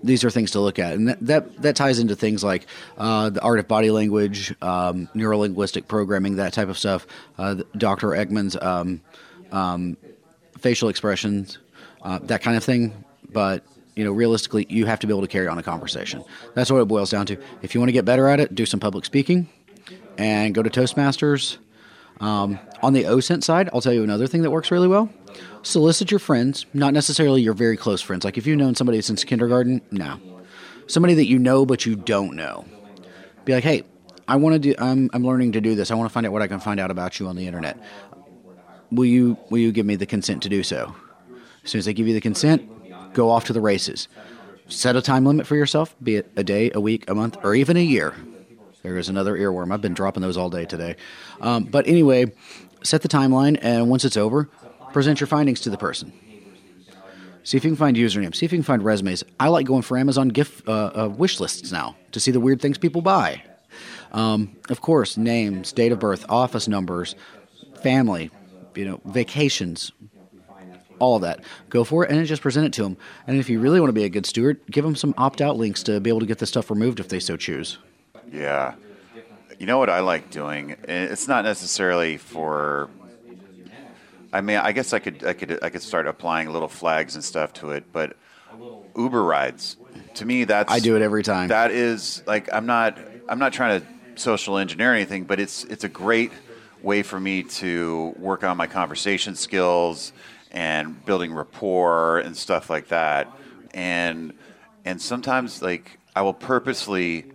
these 0.00 0.22
are 0.22 0.30
things 0.30 0.52
to 0.52 0.60
look 0.60 0.78
at. 0.78 0.92
And 0.92 1.08
that 1.08 1.26
that, 1.26 1.62
that 1.62 1.74
ties 1.74 1.98
into 1.98 2.14
things 2.14 2.44
like 2.44 2.68
uh, 2.98 3.30
the 3.30 3.40
art 3.40 3.58
of 3.58 3.66
body 3.66 3.90
language 3.90 4.54
um, 4.62 5.08
neurolinguistic 5.12 5.88
programming 5.88 6.36
that 6.36 6.52
type 6.52 6.68
of 6.68 6.78
stuff. 6.78 7.04
Uh, 7.36 7.56
dr 7.76 8.06
Ekman's 8.06 8.56
um, 8.62 9.00
um, 9.50 9.96
facial 10.60 10.88
expressions 10.88 11.58
uh, 12.02 12.20
that 12.22 12.42
kind 12.42 12.56
of 12.56 12.62
thing. 12.62 13.04
But 13.32 13.64
you 13.98 14.04
know, 14.04 14.12
realistically, 14.12 14.64
you 14.68 14.86
have 14.86 15.00
to 15.00 15.08
be 15.08 15.12
able 15.12 15.22
to 15.22 15.26
carry 15.26 15.48
on 15.48 15.58
a 15.58 15.62
conversation. 15.62 16.22
That's 16.54 16.70
what 16.70 16.80
it 16.80 16.84
boils 16.86 17.10
down 17.10 17.26
to. 17.26 17.36
If 17.62 17.74
you 17.74 17.80
want 17.80 17.88
to 17.88 17.92
get 17.92 18.04
better 18.04 18.28
at 18.28 18.38
it, 18.38 18.54
do 18.54 18.64
some 18.64 18.78
public 18.78 19.04
speaking 19.04 19.48
and 20.16 20.54
go 20.54 20.62
to 20.62 20.70
Toastmasters. 20.70 21.58
Um, 22.20 22.60
on 22.80 22.92
the 22.92 23.04
OSINT 23.04 23.42
side, 23.42 23.68
I'll 23.72 23.80
tell 23.80 23.92
you 23.92 24.04
another 24.04 24.28
thing 24.28 24.42
that 24.42 24.52
works 24.52 24.70
really 24.70 24.86
well. 24.86 25.10
Solicit 25.62 26.12
your 26.12 26.20
friends, 26.20 26.64
not 26.72 26.94
necessarily 26.94 27.42
your 27.42 27.54
very 27.54 27.76
close 27.76 28.00
friends. 28.00 28.24
Like 28.24 28.38
if 28.38 28.46
you've 28.46 28.56
known 28.56 28.76
somebody 28.76 29.00
since 29.02 29.24
kindergarten, 29.24 29.82
no. 29.90 30.20
Somebody 30.86 31.14
that 31.14 31.26
you 31.26 31.40
know 31.40 31.66
but 31.66 31.84
you 31.84 31.96
don't 31.96 32.36
know. 32.36 32.66
Be 33.44 33.52
like, 33.52 33.64
hey, 33.64 33.82
I 34.28 34.36
want 34.36 34.52
to 34.52 34.60
do. 34.60 34.76
I'm 34.78 35.10
I'm 35.12 35.26
learning 35.26 35.52
to 35.52 35.60
do 35.60 35.74
this. 35.74 35.90
I 35.90 35.96
want 35.96 36.08
to 36.08 36.12
find 36.12 36.24
out 36.24 36.32
what 36.32 36.42
I 36.42 36.46
can 36.46 36.60
find 36.60 36.78
out 36.78 36.92
about 36.92 37.18
you 37.18 37.26
on 37.26 37.34
the 37.34 37.48
internet. 37.48 37.82
Will 38.92 39.06
you 39.06 39.36
Will 39.50 39.58
you 39.58 39.72
give 39.72 39.86
me 39.86 39.96
the 39.96 40.06
consent 40.06 40.44
to 40.44 40.48
do 40.48 40.62
so? 40.62 40.94
As 41.64 41.72
soon 41.72 41.80
as 41.80 41.84
they 41.84 41.94
give 41.94 42.06
you 42.06 42.14
the 42.14 42.20
consent, 42.20 42.62
go 43.12 43.30
off 43.30 43.44
to 43.46 43.52
the 43.52 43.60
races. 43.60 44.08
Set 44.68 44.96
a 44.96 45.02
time 45.02 45.24
limit 45.24 45.46
for 45.46 45.56
yourself, 45.56 45.94
be 46.02 46.16
it 46.16 46.30
a 46.36 46.44
day, 46.44 46.70
a 46.74 46.80
week, 46.80 47.08
a 47.08 47.14
month, 47.14 47.36
or 47.42 47.54
even 47.54 47.76
a 47.76 47.82
year. 47.82 48.14
There 48.82 48.98
is 48.98 49.08
another 49.08 49.36
earworm. 49.36 49.72
I've 49.72 49.80
been 49.80 49.94
dropping 49.94 50.22
those 50.22 50.36
all 50.36 50.50
day 50.50 50.64
today. 50.64 50.96
Um, 51.40 51.64
but 51.64 51.86
anyway, 51.86 52.26
set 52.82 53.02
the 53.02 53.08
timeline, 53.08 53.58
and 53.62 53.88
once 53.88 54.04
it's 54.04 54.16
over, 54.16 54.48
present 54.92 55.20
your 55.20 55.26
findings 55.26 55.60
to 55.62 55.70
the 55.70 55.78
person. 55.78 56.12
See 57.44 57.56
if 57.56 57.64
you 57.64 57.70
can 57.70 57.76
find 57.76 57.96
usernames. 57.96 58.36
See 58.36 58.44
if 58.44 58.52
you 58.52 58.58
can 58.58 58.62
find 58.62 58.84
resumes. 58.84 59.24
I 59.40 59.48
like 59.48 59.66
going 59.66 59.82
for 59.82 59.96
Amazon 59.96 60.28
gift 60.28 60.68
uh, 60.68 60.90
uh, 60.94 61.08
wish 61.08 61.40
lists 61.40 61.72
now 61.72 61.96
to 62.12 62.20
see 62.20 62.30
the 62.30 62.40
weird 62.40 62.60
things 62.60 62.76
people 62.76 63.00
buy. 63.00 63.42
Um, 64.12 64.56
of 64.68 64.80
course, 64.80 65.16
names, 65.16 65.72
date 65.72 65.92
of 65.92 65.98
birth, 65.98 66.26
office 66.28 66.68
numbers, 66.68 67.14
family, 67.82 68.30
you 68.74 68.84
know, 68.84 69.00
vacations, 69.06 69.92
all 70.98 71.16
of 71.16 71.22
that. 71.22 71.40
Go 71.68 71.84
for 71.84 72.04
it 72.04 72.10
and 72.10 72.18
then 72.18 72.26
just 72.26 72.42
present 72.42 72.66
it 72.66 72.72
to 72.74 72.82
them. 72.82 72.96
And 73.26 73.38
if 73.38 73.48
you 73.48 73.60
really 73.60 73.80
want 73.80 73.88
to 73.88 73.94
be 73.94 74.04
a 74.04 74.08
good 74.08 74.26
steward, 74.26 74.60
give 74.70 74.84
them 74.84 74.96
some 74.96 75.14
opt 75.18 75.40
out 75.40 75.56
links 75.56 75.82
to 75.84 76.00
be 76.00 76.10
able 76.10 76.20
to 76.20 76.26
get 76.26 76.38
this 76.38 76.48
stuff 76.48 76.70
removed 76.70 77.00
if 77.00 77.08
they 77.08 77.20
so 77.20 77.36
choose. 77.36 77.78
Yeah. 78.32 78.74
You 79.58 79.66
know 79.66 79.78
what 79.78 79.90
I 79.90 80.00
like 80.00 80.30
doing? 80.30 80.72
Eh, 80.86 81.04
it's 81.10 81.26
not 81.26 81.44
necessarily 81.44 82.16
for. 82.16 82.90
I 84.32 84.40
mean, 84.42 84.58
I 84.58 84.72
guess 84.72 84.92
I 84.92 84.98
could, 84.98 85.24
I 85.24 85.32
could, 85.32 85.58
I 85.62 85.70
could 85.70 85.82
start 85.82 86.06
applying 86.06 86.52
little 86.52 86.68
flags 86.68 87.14
and 87.14 87.24
stuff 87.24 87.54
to 87.54 87.70
it, 87.70 87.84
but 87.92 88.16
Uber 88.94 89.22
rides. 89.22 89.76
To 90.14 90.26
me, 90.26 90.44
that's 90.44 90.70
I 90.70 90.80
do 90.80 90.96
it 90.96 91.02
every 91.02 91.22
time. 91.22 91.48
That 91.48 91.70
is 91.70 92.22
like 92.26 92.52
I'm 92.52 92.66
not, 92.66 92.98
I'm 93.28 93.38
not 93.38 93.52
trying 93.52 93.80
to 93.80 93.86
social 94.20 94.58
engineer 94.58 94.92
anything, 94.94 95.24
but 95.24 95.40
it's, 95.40 95.64
it's 95.64 95.84
a 95.84 95.88
great 95.88 96.30
way 96.82 97.02
for 97.02 97.18
me 97.18 97.42
to 97.42 98.14
work 98.18 98.44
on 98.44 98.56
my 98.56 98.66
conversation 98.66 99.34
skills 99.34 100.12
and 100.50 101.04
building 101.04 101.32
rapport 101.32 102.18
and 102.18 102.36
stuff 102.36 102.70
like 102.70 102.88
that. 102.88 103.30
And 103.74 104.32
and 104.84 105.00
sometimes 105.00 105.62
like 105.62 105.98
I 106.16 106.22
will 106.22 106.34
purposely 106.34 107.26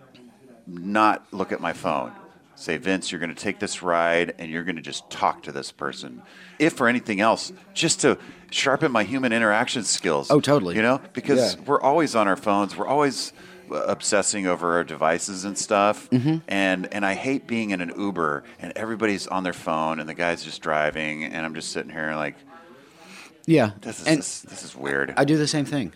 not 0.67 1.25
look 1.31 1.51
at 1.51 1.61
my 1.61 1.73
phone. 1.73 2.11
Say, 2.55 2.77
Vince, 2.77 3.11
you're 3.11 3.19
going 3.19 3.33
to 3.33 3.41
take 3.41 3.59
this 3.59 3.81
ride 3.81 4.35
and 4.37 4.51
you're 4.51 4.63
going 4.63 4.75
to 4.75 4.81
just 4.81 5.09
talk 5.09 5.43
to 5.43 5.51
this 5.51 5.71
person. 5.71 6.21
If 6.59 6.73
for 6.73 6.87
anything 6.87 7.19
else, 7.19 7.51
just 7.73 8.01
to 8.01 8.17
sharpen 8.51 8.91
my 8.91 9.03
human 9.03 9.33
interaction 9.33 9.83
skills. 9.83 10.29
Oh, 10.29 10.39
totally. 10.39 10.75
You 10.75 10.81
know, 10.81 11.01
because 11.13 11.55
yeah. 11.55 11.61
we're 11.65 11.81
always 11.81 12.15
on 12.15 12.27
our 12.27 12.35
phones. 12.35 12.77
We're 12.77 12.87
always 12.87 13.33
obsessing 13.69 14.47
over 14.47 14.73
our 14.73 14.83
devices 14.83 15.45
and 15.45 15.57
stuff. 15.57 16.09
Mm-hmm. 16.11 16.37
And 16.47 16.93
and 16.93 17.05
I 17.05 17.15
hate 17.15 17.47
being 17.47 17.71
in 17.71 17.81
an 17.81 17.91
Uber 17.97 18.43
and 18.59 18.71
everybody's 18.75 19.27
on 19.27 19.43
their 19.43 19.53
phone 19.53 19.99
and 19.99 20.07
the 20.07 20.13
guy's 20.13 20.43
just 20.43 20.61
driving 20.61 21.23
and 21.23 21.45
I'm 21.45 21.55
just 21.55 21.71
sitting 21.71 21.91
here 21.91 22.15
like 22.15 22.35
yeah, 23.45 23.71
this 23.81 23.99
is 23.99 24.05
this, 24.05 24.41
this, 24.41 24.63
is 24.63 24.75
weird. 24.75 25.13
I 25.17 25.25
do 25.25 25.37
the 25.37 25.47
same 25.47 25.65
thing. 25.65 25.93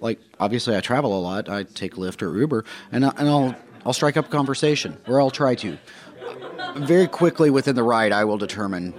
Like 0.00 0.20
obviously, 0.40 0.76
I 0.76 0.80
travel 0.80 1.18
a 1.18 1.20
lot. 1.20 1.48
I 1.48 1.62
take 1.62 1.94
Lyft 1.94 2.22
or 2.22 2.36
Uber, 2.36 2.64
and 2.92 3.04
I, 3.04 3.12
and 3.16 3.28
I'll 3.28 3.54
I'll 3.86 3.92
strike 3.92 4.16
up 4.16 4.26
a 4.26 4.28
conversation, 4.28 4.98
or 5.06 5.20
I'll 5.20 5.30
try 5.30 5.54
to. 5.56 5.78
Very 6.76 7.06
quickly 7.06 7.50
within 7.50 7.74
the 7.74 7.82
ride, 7.82 8.12
I 8.12 8.24
will 8.24 8.38
determine 8.38 8.94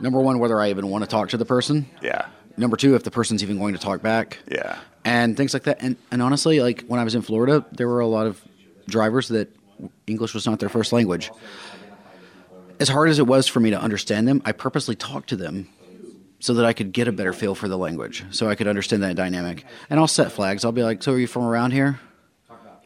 number 0.00 0.20
one 0.20 0.38
whether 0.38 0.60
I 0.60 0.70
even 0.70 0.88
want 0.88 1.04
to 1.04 1.10
talk 1.10 1.30
to 1.30 1.36
the 1.36 1.44
person. 1.44 1.88
Yeah. 2.02 2.26
Number 2.56 2.76
two, 2.76 2.94
if 2.94 3.02
the 3.02 3.10
person's 3.10 3.42
even 3.42 3.58
going 3.58 3.74
to 3.74 3.80
talk 3.80 4.02
back. 4.02 4.38
Yeah. 4.50 4.78
And 5.04 5.36
things 5.36 5.54
like 5.54 5.64
that. 5.64 5.78
And 5.80 5.96
and 6.10 6.22
honestly, 6.22 6.60
like 6.60 6.84
when 6.86 7.00
I 7.00 7.04
was 7.04 7.14
in 7.14 7.22
Florida, 7.22 7.64
there 7.72 7.88
were 7.88 8.00
a 8.00 8.06
lot 8.06 8.26
of 8.26 8.40
drivers 8.88 9.28
that 9.28 9.48
English 10.06 10.34
was 10.34 10.46
not 10.46 10.60
their 10.60 10.68
first 10.68 10.92
language. 10.92 11.30
as 12.80 12.88
hard 12.88 13.08
as 13.08 13.18
it 13.18 13.26
was 13.26 13.46
for 13.46 13.60
me 13.60 13.70
to 13.70 13.80
understand 13.80 14.28
them, 14.28 14.42
I 14.44 14.52
purposely 14.52 14.94
talked 14.94 15.30
to 15.30 15.36
them 15.36 15.68
so 16.40 16.54
that 16.54 16.64
I 16.64 16.72
could 16.72 16.92
get 16.92 17.08
a 17.08 17.12
better 17.12 17.32
feel 17.32 17.54
for 17.54 17.68
the 17.68 17.78
language, 17.78 18.24
so 18.30 18.48
I 18.48 18.54
could 18.54 18.68
understand 18.68 19.02
that 19.02 19.16
dynamic. 19.16 19.64
And 19.90 19.98
I'll 19.98 20.06
set 20.08 20.32
flags. 20.32 20.64
I'll 20.64 20.72
be 20.72 20.82
like, 20.82 21.02
"So 21.02 21.12
are 21.12 21.18
you 21.18 21.26
from 21.26 21.44
around 21.44 21.72
here? 21.72 22.00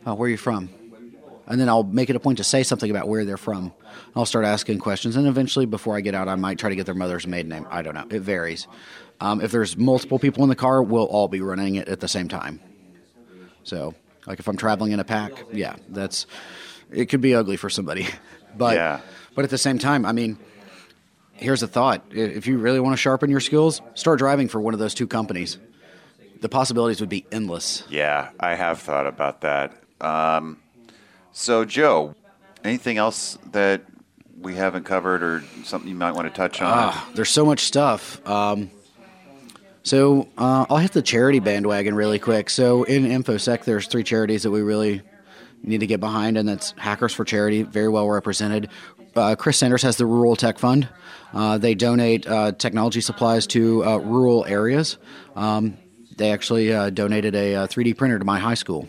Oh, 0.07 0.15
where 0.15 0.27
are 0.27 0.31
you 0.31 0.37
from?" 0.37 0.71
And 1.47 1.61
then 1.61 1.69
I'll 1.69 1.83
make 1.83 2.09
it 2.09 2.17
a 2.17 2.21
point 2.21 2.39
to 2.39 2.45
say 2.45 2.63
something 2.63 2.91
about 2.91 3.09
where 3.09 3.25
they're 3.25 3.37
from. 3.37 3.73
I'll 4.15 4.27
start 4.27 4.45
asking 4.45 4.79
questions, 4.79 5.17
and 5.17 5.27
eventually, 5.27 5.67
before 5.67 5.97
I 5.97 6.01
get 6.01 6.15
out, 6.15 6.29
I 6.29 6.35
might 6.37 6.59
try 6.59 6.71
to 6.71 6.77
get 6.77 6.87
their 6.87 6.95
mother's 6.95 7.27
maiden 7.27 7.51
name. 7.51 7.67
I 7.71 7.83
don't 7.83 7.95
know. 7.95 8.07
It 8.11 8.21
varies. 8.21 8.69
Um, 9.21 9.41
if 9.41 9.51
there's 9.53 9.77
multiple 9.77 10.19
people 10.19 10.43
in 10.43 10.49
the 10.49 10.57
car, 10.57 10.83
we'll 10.83 11.05
all 11.05 11.29
be 11.29 11.41
running 11.41 11.77
it 11.77 11.89
at 11.89 12.01
the 12.01 12.09
same 12.09 12.29
time. 12.29 12.61
So, 13.65 13.95
like 14.27 14.41
if 14.41 14.49
I'm 14.49 14.57
traveling 14.57 14.93
in 14.93 15.01
a 15.01 15.05
pack, 15.05 15.33
yeah, 15.53 15.77
that's 15.89 16.27
it 16.91 17.07
could 17.07 17.21
be 17.21 17.35
ugly 17.35 17.57
for 17.57 17.71
somebody. 17.71 18.07
But 18.55 18.77
yeah. 18.77 19.01
but 19.35 19.45
at 19.45 19.51
the 19.51 19.57
same 19.57 19.79
time, 19.79 20.05
I 20.05 20.13
mean, 20.13 20.39
here's 21.35 21.63
a 21.63 21.69
thought: 21.69 22.05
if 22.11 22.47
you 22.47 22.59
really 22.59 22.81
want 22.81 22.93
to 22.95 22.97
sharpen 22.97 23.31
your 23.31 23.41
skills, 23.41 23.81
start 23.95 24.19
driving 24.19 24.49
for 24.49 24.61
one 24.61 24.75
of 24.75 24.81
those 24.81 24.95
two 24.95 25.07
companies. 25.07 25.59
The 26.41 26.49
possibilities 26.49 27.01
would 27.01 27.09
be 27.09 27.25
endless. 27.31 27.85
Yeah, 27.89 28.31
I 28.41 28.55
have 28.55 28.81
thought 28.81 29.07
about 29.07 29.43
that. 29.43 29.75
Um, 30.01 30.59
so, 31.31 31.65
Joe, 31.65 32.17
anything 32.65 32.99
else 32.99 33.39
that 33.53 33.83
we 34.41 34.57
haven't 34.57 34.85
covered 34.85 35.23
or 35.23 35.45
something 35.65 35.89
you 35.89 35.95
might 35.95 36.13
want 36.13 36.27
to 36.27 36.35
touch 36.35 36.61
on? 36.61 36.73
Ah, 36.73 37.11
there's 37.15 37.31
so 37.31 37.47
much 37.47 37.61
stuff. 37.61 38.27
Um, 38.29 38.71
so 39.85 40.29
uh, 40.39 40.67
I'll 40.69 40.79
hit 40.79 40.93
the 40.93 41.03
charity 41.03 41.41
bandwagon 41.41 41.95
really 41.95 42.19
quick. 42.19 42.51
So 42.51 42.85
in 42.85 43.05
InfoSec, 43.05 43.65
there's 43.65 43.87
three 43.87 44.05
charities 44.05 44.45
that 44.45 44.51
we 44.51 44.63
really 44.63 45.03
need 45.63 45.81
to 45.81 45.87
get 45.87 46.01
behind, 46.01 46.37
and 46.39 46.49
that's 46.49 46.73
Hackers 46.77 47.13
for 47.15 47.25
Charity, 47.25 47.63
very 47.63 47.89
well 47.89 48.09
represented. 48.09 48.69
Uh, 49.15 49.37
Chris 49.37 49.59
Sanders 49.59 49.83
has 49.83 49.97
the 49.97 50.07
Rural 50.07 50.37
Tech 50.37 50.59
Fund. 50.59 50.89
Uh, 51.33 51.59
they 51.59 51.75
donate 51.75 52.27
uh, 52.27 52.53
technology 52.53 53.01
supplies 53.01 53.47
to 53.49 53.85
uh, 53.85 53.97
rural 53.99 54.45
areas. 54.45 54.99
Um, 55.37 55.77
they 56.17 56.31
actually 56.31 56.73
uh, 56.73 56.91
donated 56.91 57.35
a 57.35 57.67
3D 57.69 57.97
printer 57.97 58.19
to 58.19 58.25
my 58.25 58.39
high 58.39 58.55
school. 58.55 58.89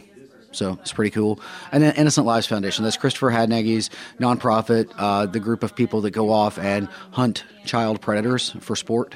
So 0.52 0.78
it's 0.82 0.94
pretty 0.94 1.12
cool. 1.12 1.40
And 1.72 1.82
then 1.82 1.96
Innocent 1.96 2.28
Lives 2.28 2.48
Foundation. 2.48 2.84
That's 2.84 2.98
Christopher 2.98 3.32
Hadnagy's 3.32 3.90
nonprofit, 4.20 4.92
uh, 4.98 5.26
the 5.26 5.40
group 5.40 5.64
of 5.64 5.76
people 5.76 6.02
that 6.02 6.12
go 6.12 6.32
off 6.32 6.60
and 6.60 6.88
hunt 7.12 7.44
child 7.66 8.02
predators 8.02 8.52
for 8.60 8.76
sport 8.76 9.16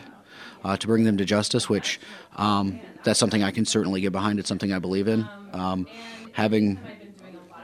uh, 0.63 0.77
to 0.77 0.87
bring 0.87 1.03
them 1.03 1.17
to 1.17 1.25
justice, 1.25 1.69
which 1.69 1.99
um, 2.37 2.79
that's 3.03 3.19
something 3.19 3.43
I 3.43 3.51
can 3.51 3.65
certainly 3.65 4.01
get 4.01 4.11
behind. 4.11 4.39
It's 4.39 4.49
something 4.49 4.73
I 4.73 4.79
believe 4.79 5.07
in. 5.07 5.27
Um, 5.53 5.87
having 6.33 6.79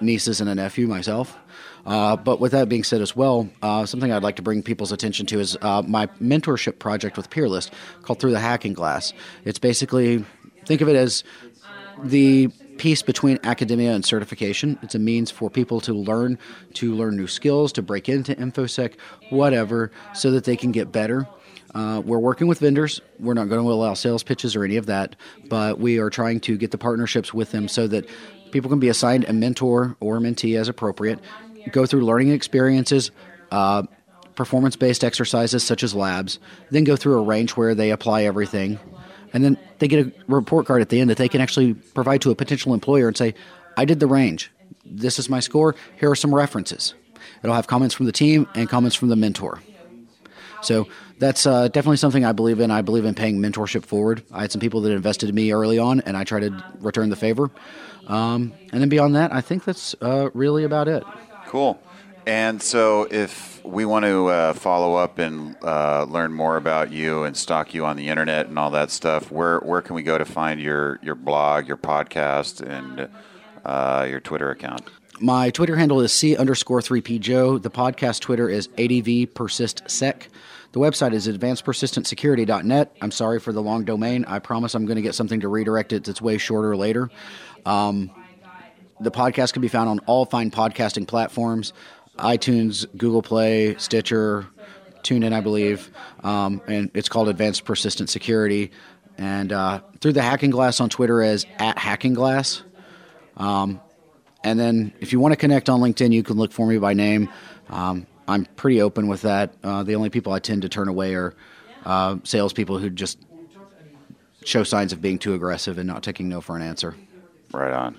nieces 0.01 0.39
and 0.41 0.49
a 0.49 0.56
nephew 0.56 0.88
myself. 0.88 1.38
Uh, 1.86 2.15
but 2.15 2.39
with 2.39 2.54
that 2.54 2.69
being 2.69 2.84
said, 2.84 3.02
as 3.02 3.15
well, 3.15 3.50
uh, 3.62 3.86
something 3.86 4.12
I'd 4.12 4.24
like 4.24 4.38
to 4.38 4.41
bring 4.41 4.63
people's 4.63 4.91
attention 4.91 5.26
to 5.28 5.39
is 5.39 5.58
uh, 5.62 5.82
my 5.82 6.08
mentorship 6.22 6.80
project 6.80 7.17
with 7.17 7.30
Peerlyst 7.30 7.72
called 8.04 8.19
Through 8.19 8.32
the 8.32 8.39
Hacking 8.39 8.74
Glass. 8.74 9.12
It's 9.43 9.60
basically, 9.60 10.24
think 10.65 10.82
of 10.82 10.88
it 10.88 10.96
as 10.96 11.24
the 12.04 12.48
piece 12.78 13.02
between 13.02 13.39
academia 13.43 13.93
and 13.93 14.04
certification. 14.04 14.80
It's 14.82 14.96
a 14.96 15.00
means 15.00 15.30
for 15.30 15.50
people 15.50 15.80
to 15.82 15.93
learn, 15.93 16.39
to 16.76 16.93
learn 16.96 17.15
new 17.15 17.28
skills, 17.28 17.72
to 17.74 17.82
break 17.82 18.10
into 18.10 18.34
InfoSec, 18.34 18.93
whatever, 19.30 19.91
so 20.13 20.32
that 20.32 20.46
they 20.46 20.56
can 20.56 20.72
get 20.72 20.91
better. 20.91 21.28
Uh, 21.76 22.02
we're 22.06 22.19
working 22.19 22.48
with 22.48 22.60
vendors. 22.60 23.02
We're 23.19 23.34
not 23.34 23.50
going 23.50 23.63
to 23.63 23.72
allow 23.72 23.93
sales 23.93 24.24
pitches 24.24 24.56
or 24.56 24.63
any 24.63 24.78
of 24.78 24.86
that, 24.88 25.15
but 25.50 25.80
we 25.80 25.98
are 25.98 26.10
trying 26.10 26.39
to 26.41 26.58
get 26.58 26.72
the 26.72 26.78
partnerships 26.78 27.34
with 27.34 27.52
them 27.52 27.67
so 27.67 27.88
that 27.88 28.08
people 28.52 28.69
can 28.69 28.80
be 28.80 28.89
assigned 28.89 29.26
a 29.26 29.34
mentor 29.34 29.96
or 30.00 30.19
mentee 30.19 30.58
as 30.60 30.67
appropriate, 30.67 31.19
go 31.71 31.86
through 31.86 32.06
learning 32.06 32.30
experiences, 32.30 33.12
uh, 33.52 33.84
performance 34.36 34.76
based 34.76 35.04
exercises 35.04 35.63
such 35.63 35.84
as 35.84 35.93
labs, 35.93 36.39
then 36.71 36.84
go 36.84 36.95
through 36.95 37.19
a 37.19 37.23
range 37.23 37.52
where 37.52 37.76
they 37.76 37.91
apply 37.91 38.23
everything 38.23 38.80
and 39.34 39.43
then 39.43 39.58
they 39.80 39.88
get 39.88 40.08
a 40.08 40.12
report 40.28 40.67
card 40.67 40.82
at 40.82 40.89
the 40.89 41.02
end 41.02 41.10
that 41.10 41.17
they 41.17 41.28
can 41.28 41.41
actually 41.41 41.73
provide 41.73 42.21
to 42.21 42.32
a 42.32 42.36
potential 42.36 42.73
employer 42.73 43.08
and 43.08 43.17
say, 43.17 43.34
I 43.76 43.86
did 43.86 43.99
the 43.99 44.08
range. 44.08 44.52
This 44.86 45.17
is 45.17 45.30
my 45.30 45.39
score. 45.39 45.76
Here 45.99 46.10
are 46.10 46.15
some 46.15 46.34
references. 46.34 46.93
It'll 47.43 47.56
have 47.56 47.67
comments 47.67 47.95
from 47.95 48.06
the 48.06 48.12
team 48.12 48.47
and 48.54 48.69
comments 48.69 48.95
from 48.95 49.10
the 49.10 49.15
mentor. 49.15 49.60
So 50.62 50.88
that's 51.19 51.45
uh, 51.45 51.67
definitely 51.67 51.97
something 51.97 52.23
I 52.23 52.32
believe 52.32 52.60
in. 52.60 52.71
I 52.71 52.82
believe 52.84 53.04
in 53.04 53.15
paying 53.15 53.39
mentorship 53.39 53.86
forward. 53.86 54.23
I 54.32 54.41
had 54.41 54.52
some 54.52 54.62
people 54.62 54.82
that 54.82 54.91
invested 54.91 55.30
in 55.30 55.36
me 55.36 55.52
early 55.52 55.78
on, 55.78 55.99
and 56.02 56.15
I 56.15 56.23
try 56.23 56.39
to 56.39 56.63
return 56.80 57.10
the 57.10 57.17
favor. 57.17 57.49
Um, 58.08 58.54
and 58.71 58.82
then 58.82 58.88
beyond 58.88 59.15
that, 59.15 59.34
I 59.34 59.41
think 59.41 59.65
that's 59.65 59.93
uh, 60.02 60.30
really 60.34 60.63
about 60.63 60.88
it. 60.88 61.04
Cool. 61.54 61.80
And 62.26 62.60
so, 62.60 63.08
if 63.12 63.63
we 63.63 63.86
want 63.86 64.06
to 64.06 64.26
uh, 64.26 64.54
follow 64.54 64.96
up 64.96 65.20
and 65.20 65.56
uh, 65.62 66.04
learn 66.06 66.34
more 66.34 66.58
about 66.58 66.92
you 66.92 67.26
and 67.26 67.38
stalk 67.38 67.76
you 67.76 67.86
on 67.86 67.96
the 67.96 68.10
internet 68.10 68.48
and 68.48 68.58
all 68.58 68.72
that 68.72 68.89
stuff, 68.89 69.30
where 69.30 69.60
where 69.60 69.84
can 69.84 69.96
we 69.96 70.02
go 70.02 70.18
to 70.18 70.26
find 70.26 70.60
your 70.60 70.98
your 71.04 71.13
blog, 71.13 71.68
your 71.68 71.78
podcast, 71.78 72.60
and 72.68 73.08
uh, 73.63 74.08
your 74.10 74.20
Twitter 74.20 74.50
account? 74.50 74.82
My 75.20 75.52
Twitter 75.52 75.76
handle 75.76 76.02
is 76.02 76.12
c 76.12 76.36
underscore 76.36 76.82
three 76.82 77.02
p 77.02 77.20
joe. 77.20 77.60
The 77.60 77.70
podcast 77.70 78.22
Twitter 78.22 78.50
is 78.50 78.68
adv 78.80 79.36
persist 79.36 79.84
sec. 79.86 80.30
The 80.72 80.80
website 80.80 81.13
is 81.13 81.28
advancedpersistentsecurity.net. 81.28 82.98
I'm 83.00 83.12
sorry 83.12 83.39
for 83.39 83.54
the 83.54 83.62
long 83.62 83.86
domain. 83.86 84.26
I 84.26 84.39
promise 84.39 84.74
I'm 84.74 84.88
going 84.88 84.96
to 84.96 85.04
get 85.04 85.13
something 85.13 85.42
to 85.42 85.50
redirect 85.50 85.94
it 85.94 86.04
that's 86.04 86.20
way 86.20 86.39
shorter 86.39 86.76
later. 86.76 87.12
Um, 87.63 88.10
the 88.99 89.12
podcast 89.12 89.53
can 89.53 89.62
be 89.62 89.67
found 89.67 89.89
on 89.89 89.99
all 89.99 90.25
fine 90.25 90.51
podcasting 90.51 91.08
platforms 91.08 91.73
iTunes, 92.17 92.86
Google 92.95 93.21
Play, 93.21 93.75
Stitcher, 93.77 94.45
TuneIn, 95.01 95.34
I 95.34 95.41
believe, 95.41 95.91
um, 96.23 96.62
and 96.67 96.91
it's 96.93 97.10
called 97.10 97.27
Advanced 97.27 97.65
Persistent 97.65 98.10
Security. 98.10 98.71
And 99.17 99.51
uh, 99.51 99.82
through 99.99 100.13
the 100.13 100.21
Hacking 100.21 100.49
Glass 100.49 100.79
on 100.79 100.89
Twitter 100.89 101.21
as 101.21 101.45
at 101.58 101.77
Hacking 101.77 102.13
Glass. 102.13 102.63
Um, 103.38 103.82
and 104.43 104.60
then 104.60 104.93
if 104.99 105.12
you 105.12 105.19
want 105.19 105.32
to 105.34 105.36
connect 105.38 105.69
on 105.69 105.82
LinkedIn, 105.82 106.12
you 106.12 106.23
can 106.23 106.38
look 106.38 106.51
for 106.51 106.67
me 106.67 106.77
by 106.77 106.93
name. 106.93 107.29
Um, 107.69 108.08
I'm 108.27 108.45
pretty 108.45 108.82
open 108.82 109.08
with 109.08 109.23
that. 109.23 109.53
Uh, 109.63 109.84
the 109.84 109.95
only 109.95 110.10
people 110.10 110.34
I 110.34 110.39
tend 110.39 110.63
to 110.63 110.69
turn 110.69 110.88
away 110.88 111.15
are 111.15 111.36
uh, 111.86 112.17
salespeople 112.23 112.77
who 112.77 112.89
just 112.89 113.19
show 114.45 114.63
signs 114.63 114.93
of 114.93 115.01
being 115.01 115.19
too 115.19 115.34
aggressive 115.34 115.77
and 115.77 115.88
not 115.88 116.03
taking 116.03 116.29
no 116.29 116.41
for 116.41 116.56
an 116.56 116.62
answer. 116.62 116.95
Right 117.51 117.71
on. 117.71 117.95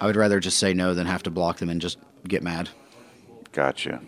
I 0.00 0.06
would 0.06 0.16
rather 0.16 0.40
just 0.40 0.58
say 0.58 0.74
no 0.74 0.94
than 0.94 1.06
have 1.06 1.22
to 1.24 1.30
block 1.30 1.58
them 1.58 1.68
and 1.68 1.80
just 1.80 1.98
get 2.26 2.42
mad. 2.42 2.68
Gotcha. 3.52 4.00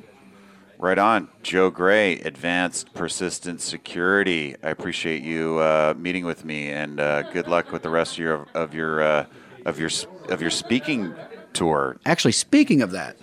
Right 0.79 0.99
on. 0.99 1.29
Joe 1.43 1.71
Gray, 1.71 2.19
Advanced 2.21 2.95
Persistent 2.95 3.61
Security. 3.61 4.57
I 4.63 4.71
appreciate 4.71 5.23
you 5.23 5.59
uh, 5.59 5.95
meeting 5.97 6.25
with 6.25 6.45
me, 6.45 6.71
and 6.71 6.99
uh, 6.99 7.23
good 7.33 7.49
luck 7.49 7.71
with 7.71 7.83
the 7.83 7.91
rest 7.91 8.13
of 8.13 8.19
your 8.19 8.47
of 8.55 8.75
your 8.75 9.03
uh, 9.03 9.27
of 9.67 9.79
your 9.79 9.91
of 10.31 10.41
your 10.41 10.51
speaking 10.51 11.15
tour. 11.53 11.99
Actually, 12.07 12.33
speaking 12.33 12.81
of 12.81 12.93
that, 12.93 13.19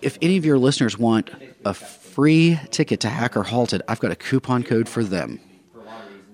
if 0.00 0.16
any 0.22 0.36
of 0.36 0.44
your 0.44 0.58
listeners 0.58 0.96
want 0.96 1.30
a 1.64 1.74
free 1.74 2.60
ticket 2.70 3.00
to 3.00 3.08
Hacker 3.08 3.42
Halted, 3.42 3.82
I've 3.88 4.00
got 4.00 4.12
a 4.12 4.16
coupon 4.16 4.62
code 4.62 4.88
for 4.88 5.02
them. 5.02 5.40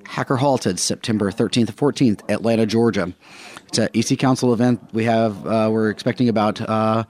Hacker 0.04 0.36
Halted, 0.36 0.78
September 0.78 1.30
13th 1.30 1.68
and 1.68 1.76
14th, 1.76 2.30
Atlanta, 2.30 2.66
Georgia. 2.66 3.12
It's 3.68 3.78
an 3.78 3.88
EC 3.94 4.18
Council 4.18 4.52
event. 4.52 4.81
We 4.92 5.04
have 5.04 5.46
uh, 5.46 5.68
we're 5.70 5.90
expecting 5.90 6.28
about 6.28 6.61
uh, 6.61 7.04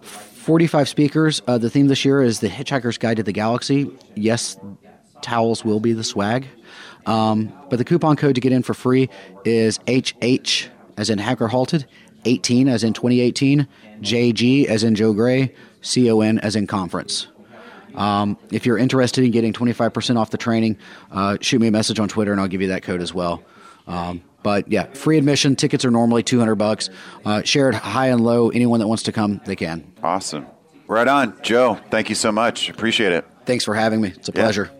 45 0.00 0.88
speakers. 0.88 1.40
Uh, 1.46 1.56
the 1.56 1.70
theme 1.70 1.86
this 1.86 2.04
year 2.04 2.22
is 2.22 2.40
The 2.40 2.48
Hitchhiker's 2.48 2.98
Guide 2.98 3.16
to 3.16 3.22
the 3.22 3.32
Galaxy. 3.32 3.90
Yes, 4.14 4.58
towels 5.22 5.64
will 5.64 5.80
be 5.80 5.94
the 5.94 6.04
swag. 6.04 6.46
Um, 7.06 7.52
but 7.70 7.76
the 7.76 7.84
coupon 7.84 8.16
code 8.16 8.34
to 8.34 8.40
get 8.40 8.52
in 8.52 8.62
for 8.62 8.74
free 8.74 9.08
is 9.44 9.78
HH, 9.88 10.68
as 10.98 11.10
in 11.10 11.18
Hacker 11.18 11.48
Halted, 11.48 11.86
18 12.24 12.68
as 12.68 12.84
in 12.84 12.92
2018, 12.92 13.66
JG 14.00 14.66
as 14.66 14.84
in 14.84 14.94
Joe 14.94 15.14
Gray, 15.14 15.54
CON 15.82 16.38
as 16.40 16.56
in 16.56 16.66
conference. 16.66 17.26
Um, 17.94 18.38
if 18.50 18.66
you're 18.66 18.78
interested 18.78 19.24
in 19.24 19.30
getting 19.30 19.52
25% 19.52 20.16
off 20.16 20.30
the 20.30 20.38
training, 20.38 20.78
uh, 21.10 21.38
shoot 21.40 21.60
me 21.60 21.68
a 21.68 21.72
message 21.72 21.98
on 21.98 22.08
Twitter 22.08 22.32
and 22.32 22.40
I'll 22.40 22.48
give 22.48 22.62
you 22.62 22.68
that 22.68 22.82
code 22.82 23.00
as 23.00 23.12
well. 23.12 23.42
Um, 23.86 24.22
but 24.42 24.70
yeah, 24.70 24.86
free 24.92 25.18
admission. 25.18 25.56
Tickets 25.56 25.84
are 25.84 25.90
normally 25.90 26.22
200 26.22 26.54
bucks. 26.56 26.90
Uh, 27.24 27.42
shared 27.42 27.74
high 27.74 28.08
and 28.08 28.20
low. 28.20 28.50
Anyone 28.50 28.80
that 28.80 28.88
wants 28.88 29.04
to 29.04 29.12
come, 29.12 29.40
they 29.44 29.56
can. 29.56 29.92
Awesome. 30.02 30.46
Right 30.86 31.08
on. 31.08 31.40
Joe, 31.42 31.78
thank 31.90 32.08
you 32.08 32.14
so 32.14 32.32
much. 32.32 32.68
Appreciate 32.68 33.12
it. 33.12 33.24
Thanks 33.46 33.64
for 33.64 33.74
having 33.74 34.00
me. 34.00 34.08
It's 34.08 34.28
a 34.28 34.32
yeah. 34.34 34.42
pleasure. 34.42 34.70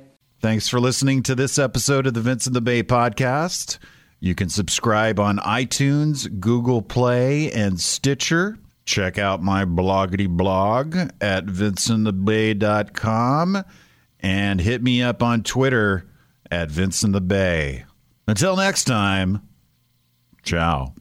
Thanks 0.40 0.68
for 0.68 0.80
listening 0.80 1.22
to 1.24 1.34
this 1.34 1.58
episode 1.58 2.06
of 2.06 2.14
the 2.14 2.20
Vince 2.20 2.46
in 2.46 2.52
the 2.52 2.60
Bay 2.60 2.82
podcast. 2.82 3.78
You 4.18 4.34
can 4.34 4.48
subscribe 4.48 5.20
on 5.20 5.38
iTunes, 5.38 6.40
Google 6.40 6.82
Play, 6.82 7.50
and 7.52 7.80
Stitcher. 7.80 8.58
Check 8.84 9.18
out 9.18 9.42
my 9.42 9.64
bloggity 9.64 10.28
blog 10.28 10.96
at 11.20 11.46
vinceinthebay.com 11.46 13.64
and 14.20 14.60
hit 14.60 14.82
me 14.82 15.02
up 15.02 15.22
on 15.22 15.42
Twitter 15.42 16.06
at 16.50 16.70
Vince 16.70 17.02
in 17.02 17.12
the 17.12 17.20
Bay. 17.20 17.84
Until 18.26 18.56
next 18.56 18.84
time. 18.84 19.46
Ciao. 20.42 20.94